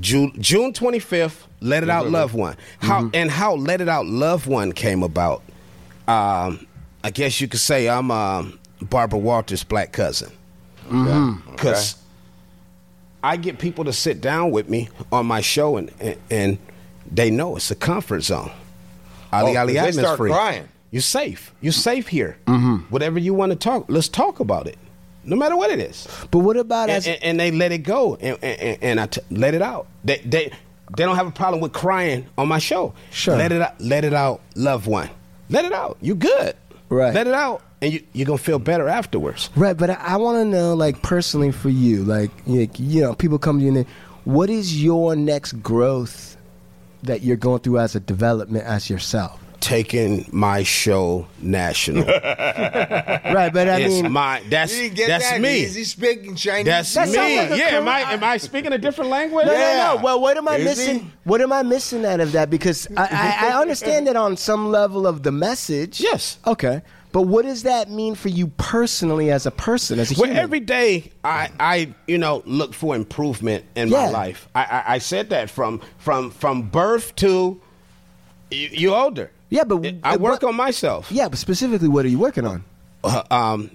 [0.01, 2.57] June June 25th, Let It Out, Love One.
[2.81, 3.11] How Mm-hmm.
[3.15, 5.43] and how Let It Out, Love One came about.
[6.09, 6.67] Um,
[7.05, 10.33] I guess you could say I'm um, Barbara Walters' black cousin.
[10.89, 11.53] Mm-hmm.
[11.53, 11.97] Because
[13.23, 16.59] I get people to sit down with me on my show, and and, and
[17.11, 18.51] they know it's a comfort zone.
[19.33, 20.31] Ali Oh, Ali 'cause they start free.
[20.31, 20.69] crying.
[20.91, 21.53] You're safe.
[21.61, 22.37] You're safe here.
[22.91, 24.77] Whatever you want to talk, let's talk about it.
[25.27, 27.79] No matter what it is but what about and, as and, and they let it
[27.79, 29.87] go and, and, and I t- let it out.
[30.05, 30.53] They, they
[30.97, 32.93] they don't have a problem with crying on my show.
[33.11, 33.37] Sure.
[33.37, 33.81] let it out.
[33.81, 34.41] Let it out.
[34.55, 35.09] Loved one,
[35.49, 35.97] let it out.
[36.01, 36.55] You good?
[36.91, 37.15] Right.
[37.15, 39.49] Let it out, and you you're gonna feel better afterwards.
[39.57, 39.77] right?
[39.77, 43.39] But I, I want to know, like personally for you, like you you know, people
[43.39, 43.87] come to you and they,
[44.25, 46.37] what is your next growth
[47.03, 49.41] that you're going through as a development as yourself?
[49.65, 52.05] Taking my show national.
[53.35, 55.41] Right, but I it's mean, my that's You didn't get that's that?
[55.41, 55.61] me.
[55.63, 56.67] Is he speaking Chinese?
[56.67, 57.39] That's That me.
[57.39, 57.79] like yeah.
[57.79, 59.47] Am I am I speaking a different language?
[59.47, 59.77] No, Yeah.
[59.89, 60.03] no, no.
[60.03, 60.99] Well, what am I Is missing?
[61.01, 61.11] he?
[61.25, 62.51] What am I missing out of that?
[62.51, 65.99] Because I, I, I understand that on some level of the message.
[66.01, 66.39] Yes.
[66.47, 66.83] Okay.
[67.13, 70.43] But what does that mean for you personally as a person, as a Well, human?
[70.43, 74.03] every day I, I, you know, look for improvement in Yeah.
[74.07, 74.47] my life.
[74.55, 77.61] I, I, I said that from from from birth to
[78.51, 79.31] You, you older.
[79.55, 81.13] Yeah, but I work on myself.
[81.13, 82.65] Yeah, but specifically, what are you working on?
[83.05, 83.71] Uh, um,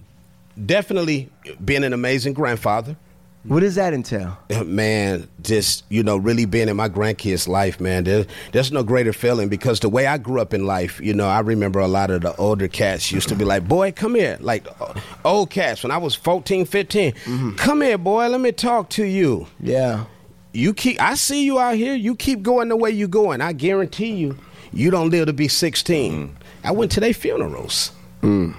[0.65, 1.29] definitely
[1.63, 2.97] being an amazing grandfather.
[3.43, 4.37] What does that entail?
[4.65, 8.03] Man, just you know, really being in my grandkids' life, man.
[8.03, 11.29] There, there's no greater feeling because the way I grew up in life, you know,
[11.29, 14.37] I remember a lot of the older cats used to be like, "Boy, come here,"
[14.41, 17.55] like uh, old cats when I was 14, 15.
[17.55, 19.47] Come here, boy, let me talk to you.
[19.61, 20.03] Yeah.
[20.51, 21.01] You keep.
[21.01, 21.93] I see you out here.
[21.93, 23.39] You keep going the way you're going.
[23.39, 24.37] I guarantee you,
[24.73, 26.13] you don't live to be 16.
[26.13, 26.33] Mm-hmm.
[26.63, 27.91] I went to their funerals.
[28.21, 28.55] Mm.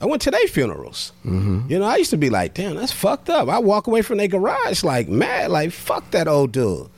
[0.00, 1.12] I went to their funerals.
[1.24, 1.70] Mm-hmm.
[1.70, 3.48] You know, I used to be like, damn, that's fucked up.
[3.48, 6.88] I walk away from their garage like mad, like fuck that old dude.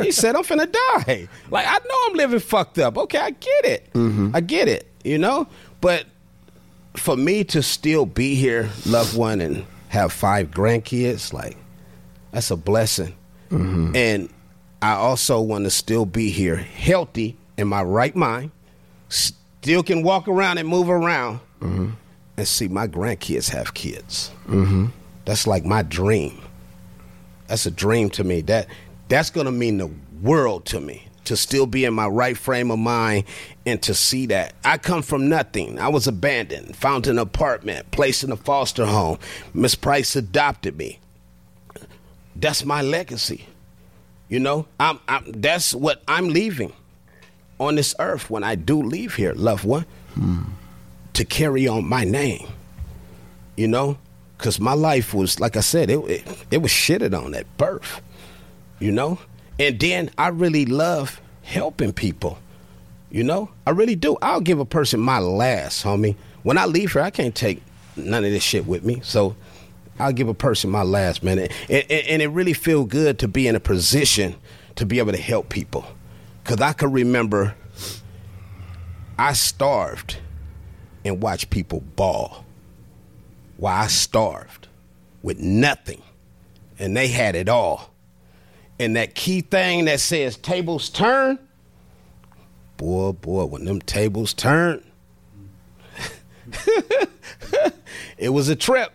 [0.00, 1.28] He said I'm finna die.
[1.50, 2.96] Like I know I'm living fucked up.
[2.96, 3.92] Okay, I get it.
[3.92, 4.30] Mm-hmm.
[4.32, 4.88] I get it.
[5.02, 5.48] You know,
[5.80, 6.06] but
[6.94, 11.56] for me to still be here, loved one, and have five grandkids, like
[12.30, 13.14] that's a blessing.
[13.50, 14.28] And
[14.82, 18.50] I also want to still be here, healthy in my right mind,
[19.08, 21.40] still can walk around and move around,
[22.36, 24.30] and see my grandkids have kids.
[24.46, 24.86] Mm-hmm.
[25.24, 26.40] That's like my dream.
[27.46, 28.40] That's a dream to me.
[28.42, 28.66] That
[29.08, 29.90] that's gonna mean the
[30.22, 33.24] world to me to still be in my right frame of mind
[33.64, 35.78] and to see that I come from nothing.
[35.78, 39.18] I was abandoned, found an apartment, placed in a foster home.
[39.54, 40.98] Miss Price adopted me.
[42.36, 43.46] That's my legacy.
[44.28, 46.72] You know, I'm, I'm that's what I'm leaving
[47.58, 49.86] on this earth when I do leave here, loved one,
[51.12, 52.48] to carry on my name.
[53.56, 53.98] You know,
[54.36, 58.00] because my life was like I said, it, it it was shitted on at birth.
[58.80, 59.18] You know,
[59.58, 62.38] and then I really love helping people.
[63.10, 64.16] You know, I really do.
[64.20, 66.16] I'll give a person my last, homie.
[66.42, 67.62] When I leave here, I can't take
[67.96, 69.00] none of this shit with me.
[69.04, 69.36] So
[69.98, 71.38] I'll give a person my last, man.
[71.38, 74.34] And, and, and it really feel good to be in a position
[74.76, 75.84] to be able to help people.
[76.44, 77.54] Because I can remember
[79.18, 80.18] I starved
[81.02, 82.44] and watched people ball
[83.56, 84.68] while I starved
[85.22, 86.02] with nothing.
[86.78, 87.94] And they had it all.
[88.78, 91.38] And that key thing that says tables turn,
[92.76, 94.84] boy, boy, when them tables turn,
[98.18, 98.92] it was a trip.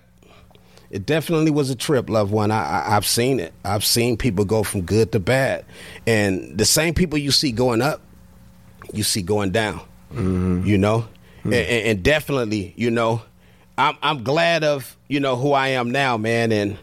[0.92, 2.50] It definitely was a trip, loved one.
[2.50, 3.54] I, I, I've seen it.
[3.64, 5.66] I've seen people go from good to bad,
[6.08, 8.02] and the same people you see going up,
[8.92, 9.82] you see going down.
[10.12, 10.66] Mm-hmm.
[10.66, 11.08] You know,
[11.44, 11.54] hmm.
[11.54, 13.22] and, and and definitely, you know,
[13.78, 16.78] I'm I'm glad of you know who I am now, man, and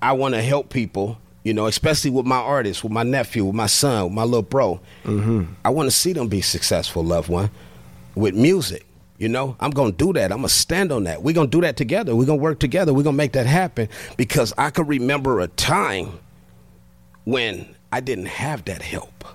[0.00, 1.18] I want to help people.
[1.42, 4.42] You know, especially with my artists, with my nephew, with my son, with my little
[4.42, 4.78] bro.
[5.04, 5.54] Mm-hmm.
[5.64, 7.50] I want to see them be successful, loved one,
[8.14, 8.86] with music.
[9.20, 10.32] You know, I'm gonna do that.
[10.32, 11.22] I'm gonna stand on that.
[11.22, 12.16] We're gonna do that together.
[12.16, 12.94] We're gonna work together.
[12.94, 16.18] We're gonna make that happen because I can remember a time
[17.24, 19.26] when I didn't have that help.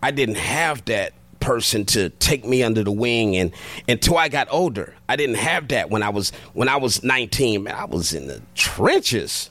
[0.00, 3.50] I didn't have that person to take me under the wing and
[3.88, 4.94] until I got older.
[5.08, 7.74] I didn't have that when I was when I was 19, man.
[7.74, 9.50] I was in the trenches.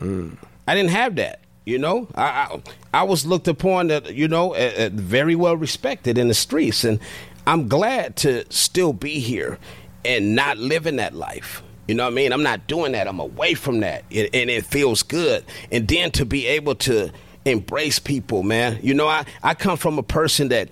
[0.00, 0.38] Mm.
[0.66, 1.40] I didn't have that.
[1.66, 2.62] You know, I, I
[2.94, 4.54] I was looked upon that you know
[4.92, 7.00] very well respected in the streets, and
[7.46, 9.58] I'm glad to still be here
[10.04, 11.62] and not living that life.
[11.88, 12.32] You know what I mean?
[12.32, 13.06] I'm not doing that.
[13.06, 15.44] I'm away from that, It- and it feels good.
[15.70, 17.12] And then to be able to
[17.44, 18.78] embrace people, man.
[18.82, 20.70] You know, I I come from a person that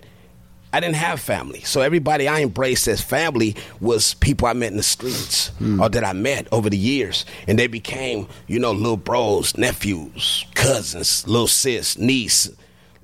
[0.72, 1.60] I didn't have family.
[1.60, 5.80] So everybody I embraced as family was people I met in the streets hmm.
[5.80, 7.24] or that I met over the years.
[7.46, 12.50] And they became, you know, little bros, nephews, cousins, little sis, niece.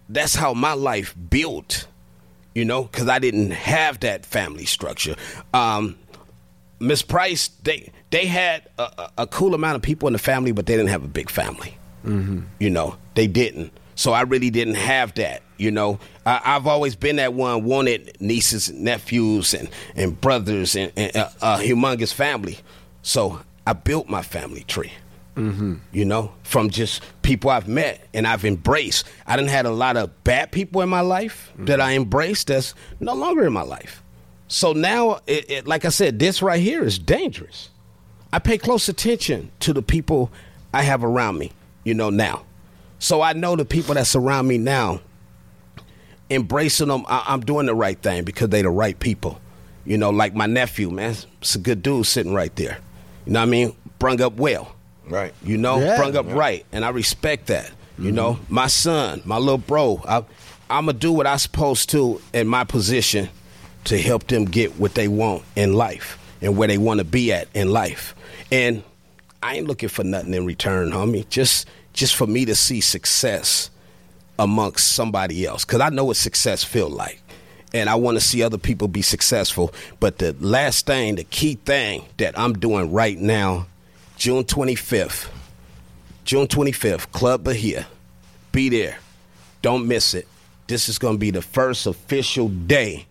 [0.09, 1.87] That's how my life built,
[2.55, 5.15] you know, because I didn't have that family structure.
[5.55, 5.97] Um,
[6.81, 10.53] Miss Price, they they had a, a, a cool amount of people in the family,
[10.53, 11.77] but they didn't have a big family.
[12.59, 13.73] You know, they didn't.
[13.95, 15.43] So I really didn't have that.
[15.59, 20.75] You know, I, I've always been that one wanted nieces, and nephews, and and brothers,
[20.75, 22.59] and, and uh, a humongous family.
[23.03, 24.93] So I built my family tree.
[25.41, 25.75] Mm-hmm.
[25.93, 29.07] You know, from just people I've met and I've embraced.
[29.27, 32.75] I didn't had a lot of bad people in my life that I embraced that's
[32.99, 34.03] no longer in my life.
[34.49, 37.71] So now, it, it, like I said, this right here is dangerous.
[38.33, 40.31] I pay close attention to the people
[40.75, 41.53] I have around me,
[41.85, 42.45] you know, now.
[42.99, 45.01] So I know the people that surround me now,
[46.29, 49.41] embracing them, I, I'm doing the right thing because they the right people.
[49.85, 52.79] You know, like my nephew, man, it's a good dude sitting right there.
[53.27, 53.77] You know what I mean?
[53.99, 54.75] Brung up well.
[55.11, 55.35] Right.
[55.45, 55.97] You know, Yeah.
[55.97, 56.35] brung up Yeah.
[56.35, 57.71] right, and I respect that.
[57.99, 58.15] You mm-hmm.
[58.15, 60.19] know, my son, my little bro, I,
[60.71, 63.29] I'm gonna do what I'm supposed to in my position
[63.85, 67.33] to help them get what they want in life and where they want to be
[67.33, 68.15] at in life.
[68.51, 68.83] And
[69.43, 71.29] I ain't looking for nothing in return, homie.
[71.29, 73.71] Just, just for me to see success
[74.39, 77.21] amongst somebody else because I know what success feel like.
[77.73, 79.73] And I want to see other people be successful.
[80.01, 83.67] But the last thing, the key thing that I'm doing right now,
[84.21, 85.31] June 25th,
[86.27, 87.87] June 25th, Club Bahia.
[88.53, 88.99] Be there.
[89.63, 90.29] Don't miss it.
[90.67, 93.07] This is going to be the first official day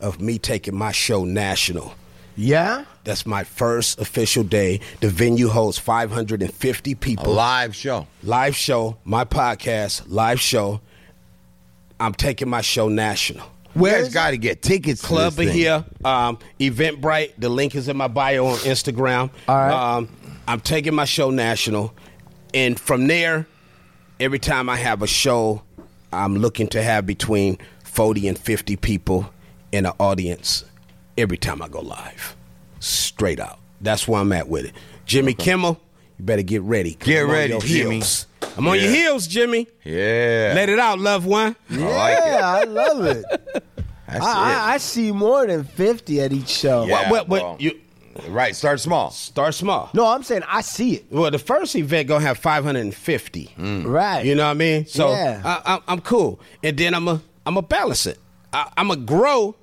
[0.00, 1.94] of me taking my show national.
[2.36, 2.84] Yeah?
[3.02, 4.78] That's my first official day.
[5.00, 7.26] The venue holds 550 people.
[7.26, 8.06] A live show.
[8.22, 10.80] Live show, my podcast, live show.
[11.98, 13.44] I'm taking my show national.
[13.74, 15.00] you guys got to get tickets.
[15.00, 15.48] to Club this thing.
[15.48, 17.32] Bahia, um, Eventbrite.
[17.36, 19.30] The link is in my bio on Instagram.
[19.48, 19.96] All right.
[19.96, 20.08] Um,
[20.48, 21.92] I'm taking my show national,
[22.54, 23.46] and from there,
[24.20, 25.62] every time I have a show,
[26.12, 29.28] I'm looking to have between 40 and 50 people
[29.72, 30.64] in the audience
[31.18, 32.36] every time I go live.
[32.80, 33.58] Straight out.
[33.80, 34.72] That's where I'm at with it.
[35.04, 35.80] Jimmy Kimmel,
[36.18, 36.94] you better get ready.
[37.00, 37.96] Get I'm ready, Jimmy.
[37.96, 38.26] heels.
[38.56, 39.66] I'm on your heels, Jimmy.
[39.84, 40.52] Yeah.
[40.54, 41.56] Let it out, loved one.
[41.70, 42.24] I like it.
[42.26, 43.24] Yeah, I love it.
[44.08, 44.56] That's I, it.
[44.56, 46.84] I, I see more than 50 at each show.
[46.86, 47.80] Yeah, What- what- well, you
[48.28, 48.54] right.
[48.54, 49.10] Start small.
[49.10, 49.90] start small.
[49.94, 51.06] No, I'm saying I see it.
[51.10, 53.54] Well, the first event gonna have 550.
[53.58, 53.86] Mm.
[53.86, 54.24] Right.
[54.24, 54.86] You know what I mean?
[54.86, 55.40] So Yeah.
[55.44, 58.18] I, I, I'm cool, and then I'm a I'm a balance it.
[58.52, 59.54] I, I'm a grow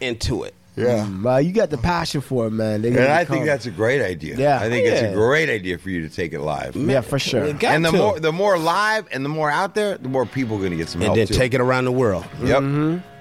[0.00, 0.54] into it.
[0.76, 1.06] Yeah.
[1.06, 1.22] Mm.
[1.22, 2.84] Well, you got the passion for it, man.
[2.84, 4.36] And need to I think that's a great idea.
[4.36, 4.60] Yeah.
[4.60, 6.76] I think it's a great idea for you to take it live.
[6.76, 7.50] Yeah, for sure.
[7.54, 7.96] Got and the to.
[7.96, 10.76] more the more live and the more out there, the more people are going to
[10.76, 11.34] get some and help then too.
[11.34, 12.26] take it around the world.
[12.42, 12.62] Yep.
[12.62, 13.15] Mm-hmm.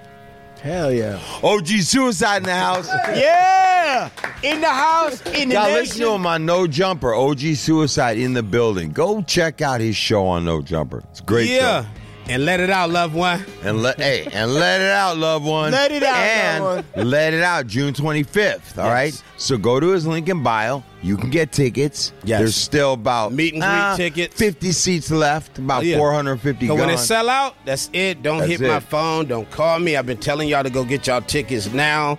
[0.66, 1.20] Hell yeah.
[1.44, 2.90] OG Cuicide in the house.
[3.16, 4.10] Yeah!
[4.42, 5.80] In the house, in the Y'all nation.
[5.80, 7.14] listen to him on No Jumper.
[7.14, 8.92] OG Cuicide in the building.
[8.92, 11.04] Go check out his show on No Jumper.
[11.12, 11.90] It's a great yeah, show.
[12.28, 13.46] And let it out, loved one.
[13.64, 15.72] And let hey, and let it out, loved one.
[15.72, 18.78] Let it out, and loved let it out, June twenty fifth.
[18.78, 18.94] All Yes.
[18.94, 19.24] right.
[19.38, 20.84] So go to his link in bio.
[21.02, 22.14] You can get tickets.
[22.24, 22.40] Yes.
[22.40, 24.36] There's still about Meet and greet ah, tickets.
[24.36, 25.60] Fifty seats left.
[25.60, 25.98] About Oh, yeah.
[25.98, 26.68] four hundred fifty.
[26.68, 28.24] But when it sell out, that's it.
[28.24, 29.26] Don't That's hit my phone.
[29.28, 29.96] Don't call me.
[29.96, 32.18] I've been telling y'all to go get y'all tickets now.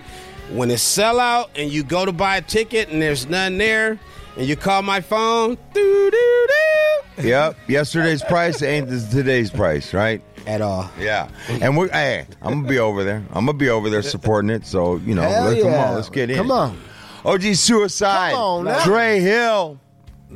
[0.53, 3.99] When it sell out and you go to buy a ticket and there's none there,
[4.37, 7.23] and you call my phone, doo doo doo.
[7.29, 7.57] Yep.
[7.69, 10.23] Yesterday's price ain't today's price, right?
[10.47, 10.91] At all.
[10.99, 11.29] Yeah.
[11.49, 13.25] And we're hey, I'm gonna be over there.
[13.33, 14.67] I'm gonna be over there supporting it.
[14.67, 16.37] So, you know, Hell let's, come on, let's get in.
[16.37, 16.79] Come on.
[17.25, 18.33] OG Cuicide.
[18.33, 18.85] Come on.
[18.85, 19.81] Dre Hill.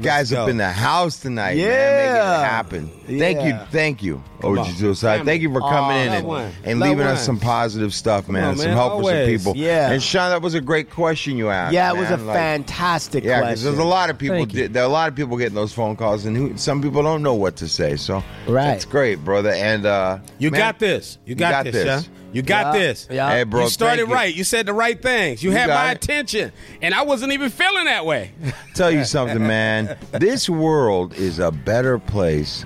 [0.00, 0.44] Guys go.
[0.44, 1.66] up in the house tonight, man.
[1.66, 2.40] Making Yeah.
[2.40, 2.90] it happen.
[3.06, 4.74] Thank you, thank you, Come OG on.
[4.76, 5.24] Suicide.
[5.24, 6.52] Thank you for coming Aw, in and, one.
[6.64, 8.44] and Love leaving us some positive stuff, man.
[8.44, 8.76] on, some man.
[8.76, 9.56] help for some people.
[9.56, 9.90] Yeah.
[9.90, 11.74] And Sean, that was a great question you asked.
[11.74, 12.26] Yeah, it was a man.
[12.26, 13.64] Like, fantastic yeah, because question.
[13.66, 14.46] there's a lot of people.
[14.46, 17.02] Did, there are a lot of people getting those phone calls, and who, some people
[17.02, 17.96] don't know what to say.
[17.96, 18.66] So Right.
[18.66, 19.50] that's great, brother.
[19.50, 21.18] And uh, You man, got this.
[21.26, 22.14] You got, this, Sean.
[22.32, 22.80] You got Yeah.
[22.80, 23.08] this.
[23.10, 23.30] Yeah.
[23.30, 24.14] Hey, bro, you started thank you.
[24.14, 24.34] right.
[24.34, 25.42] You said the right things.
[25.42, 25.96] You, You had my it.
[25.96, 26.52] attention,
[26.82, 28.32] and I wasn't even feeling that way.
[28.74, 29.96] Tell you something, man.
[30.12, 32.64] This world is a better place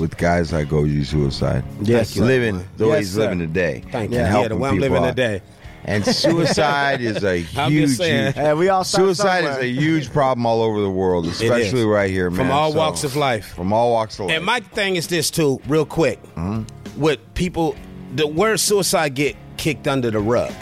[0.00, 1.64] with guys like OG Cuicide.
[1.82, 2.24] Yes, sir.
[2.24, 3.20] living the way Yes, he's sir.
[3.20, 3.82] living today.
[3.92, 4.18] Thank and you.
[4.20, 5.08] Yeah, helping the way I'm living out.
[5.08, 5.42] today.
[5.86, 8.24] And suicide is a I'm huge, just saying.
[8.32, 11.84] huge- Hey, we all start suicide is a huge problem all over the world, especially
[11.84, 12.38] right here, man.
[12.38, 13.52] From all So, walks of life.
[13.54, 14.36] From all walks of life.
[14.36, 16.22] And my thing is this too, real quick.
[16.36, 16.62] Mm-hmm.
[17.00, 17.76] With people,
[18.14, 20.52] the word suicide get kicked under the rug.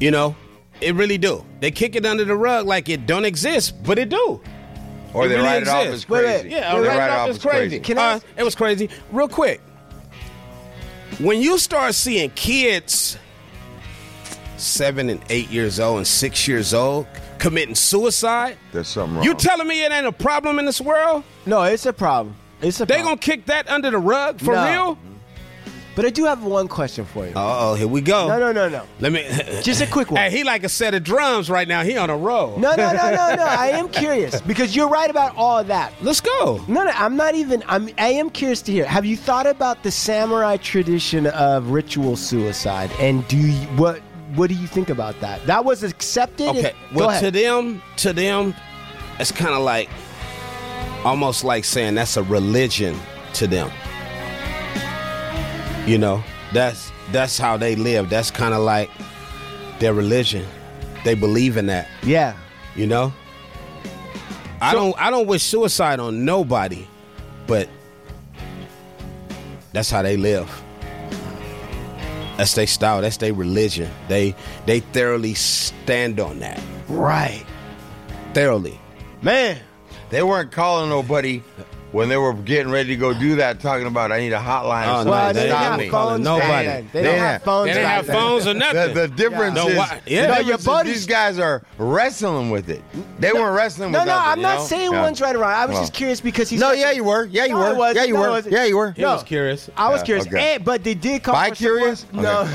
[0.00, 0.36] You know,
[0.80, 1.44] it really do.
[1.60, 4.40] They kick it under the rug like it don't exist, but it do.
[5.12, 6.26] or it they really write it off as crazy.
[6.48, 6.50] wait.
[6.52, 7.80] Yeah, they they write it off as as crazy.
[7.80, 7.98] crazy.
[7.98, 8.88] Uh, it was crazy.
[9.12, 9.60] Real quick,
[11.18, 13.16] when you start seeing kids
[14.56, 17.06] seven and eight years old and six years old
[17.38, 19.24] committing suicide, There's something wrong.
[19.24, 21.22] you telling me it ain't a problem in this world?
[21.46, 22.34] No, it's a problem.
[22.62, 23.06] It's a They problem.
[23.16, 24.70] gonna kick that under the rug for No.
[24.70, 24.98] real?
[25.94, 27.32] But I do have one question for you.
[27.36, 28.26] Oh, here we go.
[28.28, 28.84] No, no, no, no.
[29.00, 29.22] Let me.
[29.62, 30.20] Just a quick one.
[30.20, 31.82] Hey, he like a set of drums right now.
[31.84, 32.58] He on a roll.
[32.58, 33.44] No, no, no, no, no.
[33.48, 35.92] I am curious because you're right about all of that.
[36.02, 36.64] Let's go.
[36.66, 37.62] No, no, I'm not even.
[37.68, 37.88] I'm.
[37.98, 38.84] I am curious to hear.
[38.86, 42.90] Have you thought about the samurai tradition of ritual suicide?
[42.98, 44.00] And do you, what?
[44.34, 45.46] What do you think about that?
[45.46, 46.48] That was accepted.
[46.48, 46.72] Okay.
[46.92, 48.52] Go Well, to them, to them,
[49.20, 49.88] it's kind of like
[51.04, 52.98] almost like saying that's a religion
[53.34, 53.70] to them.
[55.86, 56.22] You know,
[56.52, 58.08] that's that's how they live.
[58.08, 58.90] That's kind of like
[59.78, 60.46] their religion.
[61.04, 61.88] They believe in that.
[62.02, 62.34] yeah.
[62.74, 63.12] You know.
[64.60, 64.98] I don't.
[64.98, 66.86] I don't wish suicide on nobody,
[67.46, 67.68] but
[69.72, 70.50] that's how they live.
[72.36, 73.02] That's their style.
[73.02, 73.90] That's their religion.
[74.08, 74.34] They
[74.66, 76.60] they thoroughly stand on that.
[76.88, 77.44] Right.
[78.32, 78.80] Thoroughly.
[79.22, 79.58] Man.
[80.10, 81.42] They weren't calling nobody
[81.94, 84.86] when they were getting ready to go do that, talking about I need a hotline.
[84.88, 85.88] Oh, or no, something they to didn't stop have me.
[85.88, 86.48] phones Nobody.
[86.48, 86.88] back then.
[86.92, 88.94] They didn't have phones They didn't have phones or nothing.
[88.94, 90.20] the difference No, is, why- the yeah.
[90.22, 92.82] No, difference your is buddies- these guys are wrestling with it.
[93.20, 94.64] They weren't wrestling No, with no, nothing, I'm you not know?
[94.64, 95.02] saying Yeah.
[95.02, 95.52] one's right or wrong.
[95.52, 95.82] I was Well.
[95.82, 97.26] just curious because he's No, yeah, you were.
[97.26, 97.74] Yeah, you No, were.
[97.76, 97.96] wasn't.
[97.98, 98.40] Yeah, you No, were.
[98.48, 98.90] Yeah, you were.
[98.90, 99.70] He was curious.
[99.76, 100.54] I was curious, okay.
[100.56, 101.34] and, but they did call.
[101.34, 101.78] Bi for support.
[101.78, 102.06] curious?
[102.12, 102.48] No.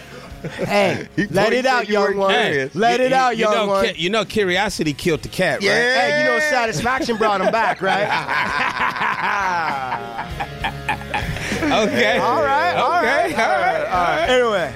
[0.48, 2.34] hey, let it out, you young one.
[2.34, 2.74] curious.
[2.74, 3.86] Let You- it out, you young know, one.
[3.88, 5.62] cu- you know, curiosity killed the cat, right?
[5.62, 6.00] Yeah.
[6.00, 8.06] Hey, you know, satisfaction brought him back, right?
[11.60, 12.18] Okay.
[12.18, 13.06] all right, all Okay.
[13.06, 14.28] right, all right, all right.
[14.30, 14.74] Anyway,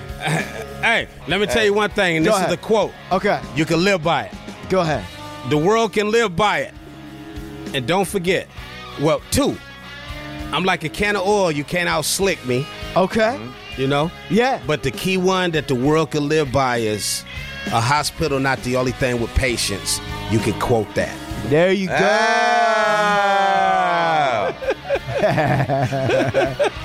[0.82, 2.50] Hey, let me tell you one thing, and Go this ahead.
[2.50, 2.92] is the quote.
[3.10, 4.34] okay, You can live by it.
[4.68, 5.04] go ahead.
[5.50, 6.74] The world can live by it.
[7.74, 8.46] And don't forget,
[9.00, 9.56] well, two,
[10.52, 11.50] I'm like a can of oil.
[11.50, 13.50] You can't out slick me, Okay, mm-hmm.
[13.76, 14.10] You know?
[14.30, 14.60] yeah.
[14.66, 17.24] But the key one that the world can live by is
[17.66, 20.00] a hospital not the only thing with patients.
[20.30, 21.23] You can quote that.
[21.48, 21.94] There you go.
[21.96, 22.84] Ah.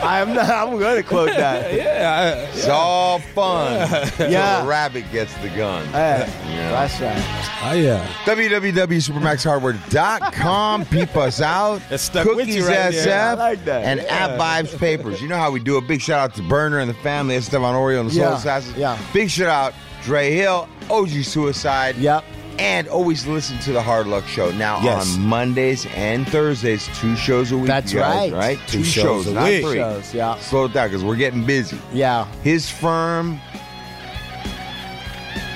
[0.01, 0.49] I am not.
[0.49, 1.74] I'm going to quote that.
[1.80, 2.47] Yeah.
[2.53, 3.88] It's all fun.
[4.20, 4.62] Yeah.
[4.62, 5.86] the rabbit gets the gun.
[5.88, 6.72] Hey, Yeah.
[6.88, 7.22] that's right.
[7.64, 8.05] Oh, yeah.
[8.26, 10.86] www.supermaxhardware.com.
[10.86, 11.82] Peep us out.
[11.89, 13.22] That stuck with Cookies you right SF there.
[13.30, 13.84] I like that.
[13.86, 14.28] and Yeah.
[14.28, 15.22] at Vibes Papers.
[15.22, 17.43] You know how we do a big shout out to Berner and the family, and
[17.43, 18.78] Esteban Oreo and the Soul Yeah, Assassins.
[18.78, 18.97] yeah.
[19.14, 21.99] Big shout out Dre Hill, OG Cuicide.
[21.99, 22.24] Yep.
[22.60, 24.51] And always listen to the Hard Luck Show.
[24.51, 25.16] Now Yes.
[25.16, 27.68] on Mondays and Thursdays, two shows a week.
[27.68, 28.34] That's guys, right.
[28.34, 28.60] Right?
[28.68, 29.64] Two Two, shows shows, a not week.
[29.64, 29.76] three.
[29.78, 30.38] Shows, yeah.
[30.39, 31.80] Slow it down because we're getting busy.
[31.93, 32.26] Yeah.
[32.43, 33.39] His firm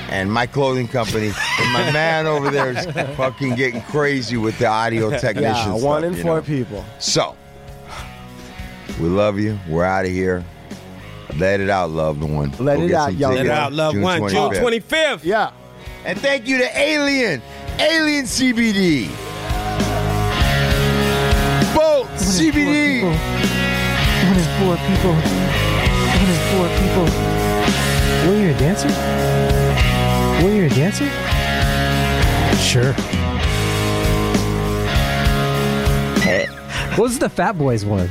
[0.09, 1.27] and my clothing company
[1.59, 2.85] and my man over there is
[3.17, 5.41] fucking getting crazy with the audio technician.
[5.41, 5.63] Yeah.
[5.75, 6.41] stuff, One in four know?
[6.41, 6.85] people.
[6.99, 7.35] So,
[9.01, 9.59] we love you.
[9.67, 10.43] We're out of here.
[11.37, 12.51] Let it out, loved one.
[12.59, 13.59] Let Go it out, some young Let it tickets.
[13.59, 14.19] out, love one.
[14.29, 14.61] June 25th.
[14.83, 15.19] 25th.
[15.23, 15.51] Yeah.
[16.05, 17.41] And thank you to Alien,
[17.79, 19.07] Alien CBD.
[21.73, 23.03] Bolt CBD.
[23.03, 25.13] One is four people.
[26.19, 27.07] One is four people.
[28.27, 28.91] Were you a dancer?
[30.43, 31.09] Were you a dancer?
[32.57, 32.93] Sure.
[36.95, 38.09] What's the Fat Boys one?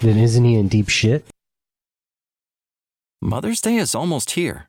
[0.00, 1.26] Then isn't he in deep shit?
[3.20, 4.68] Mother's Day is almost here,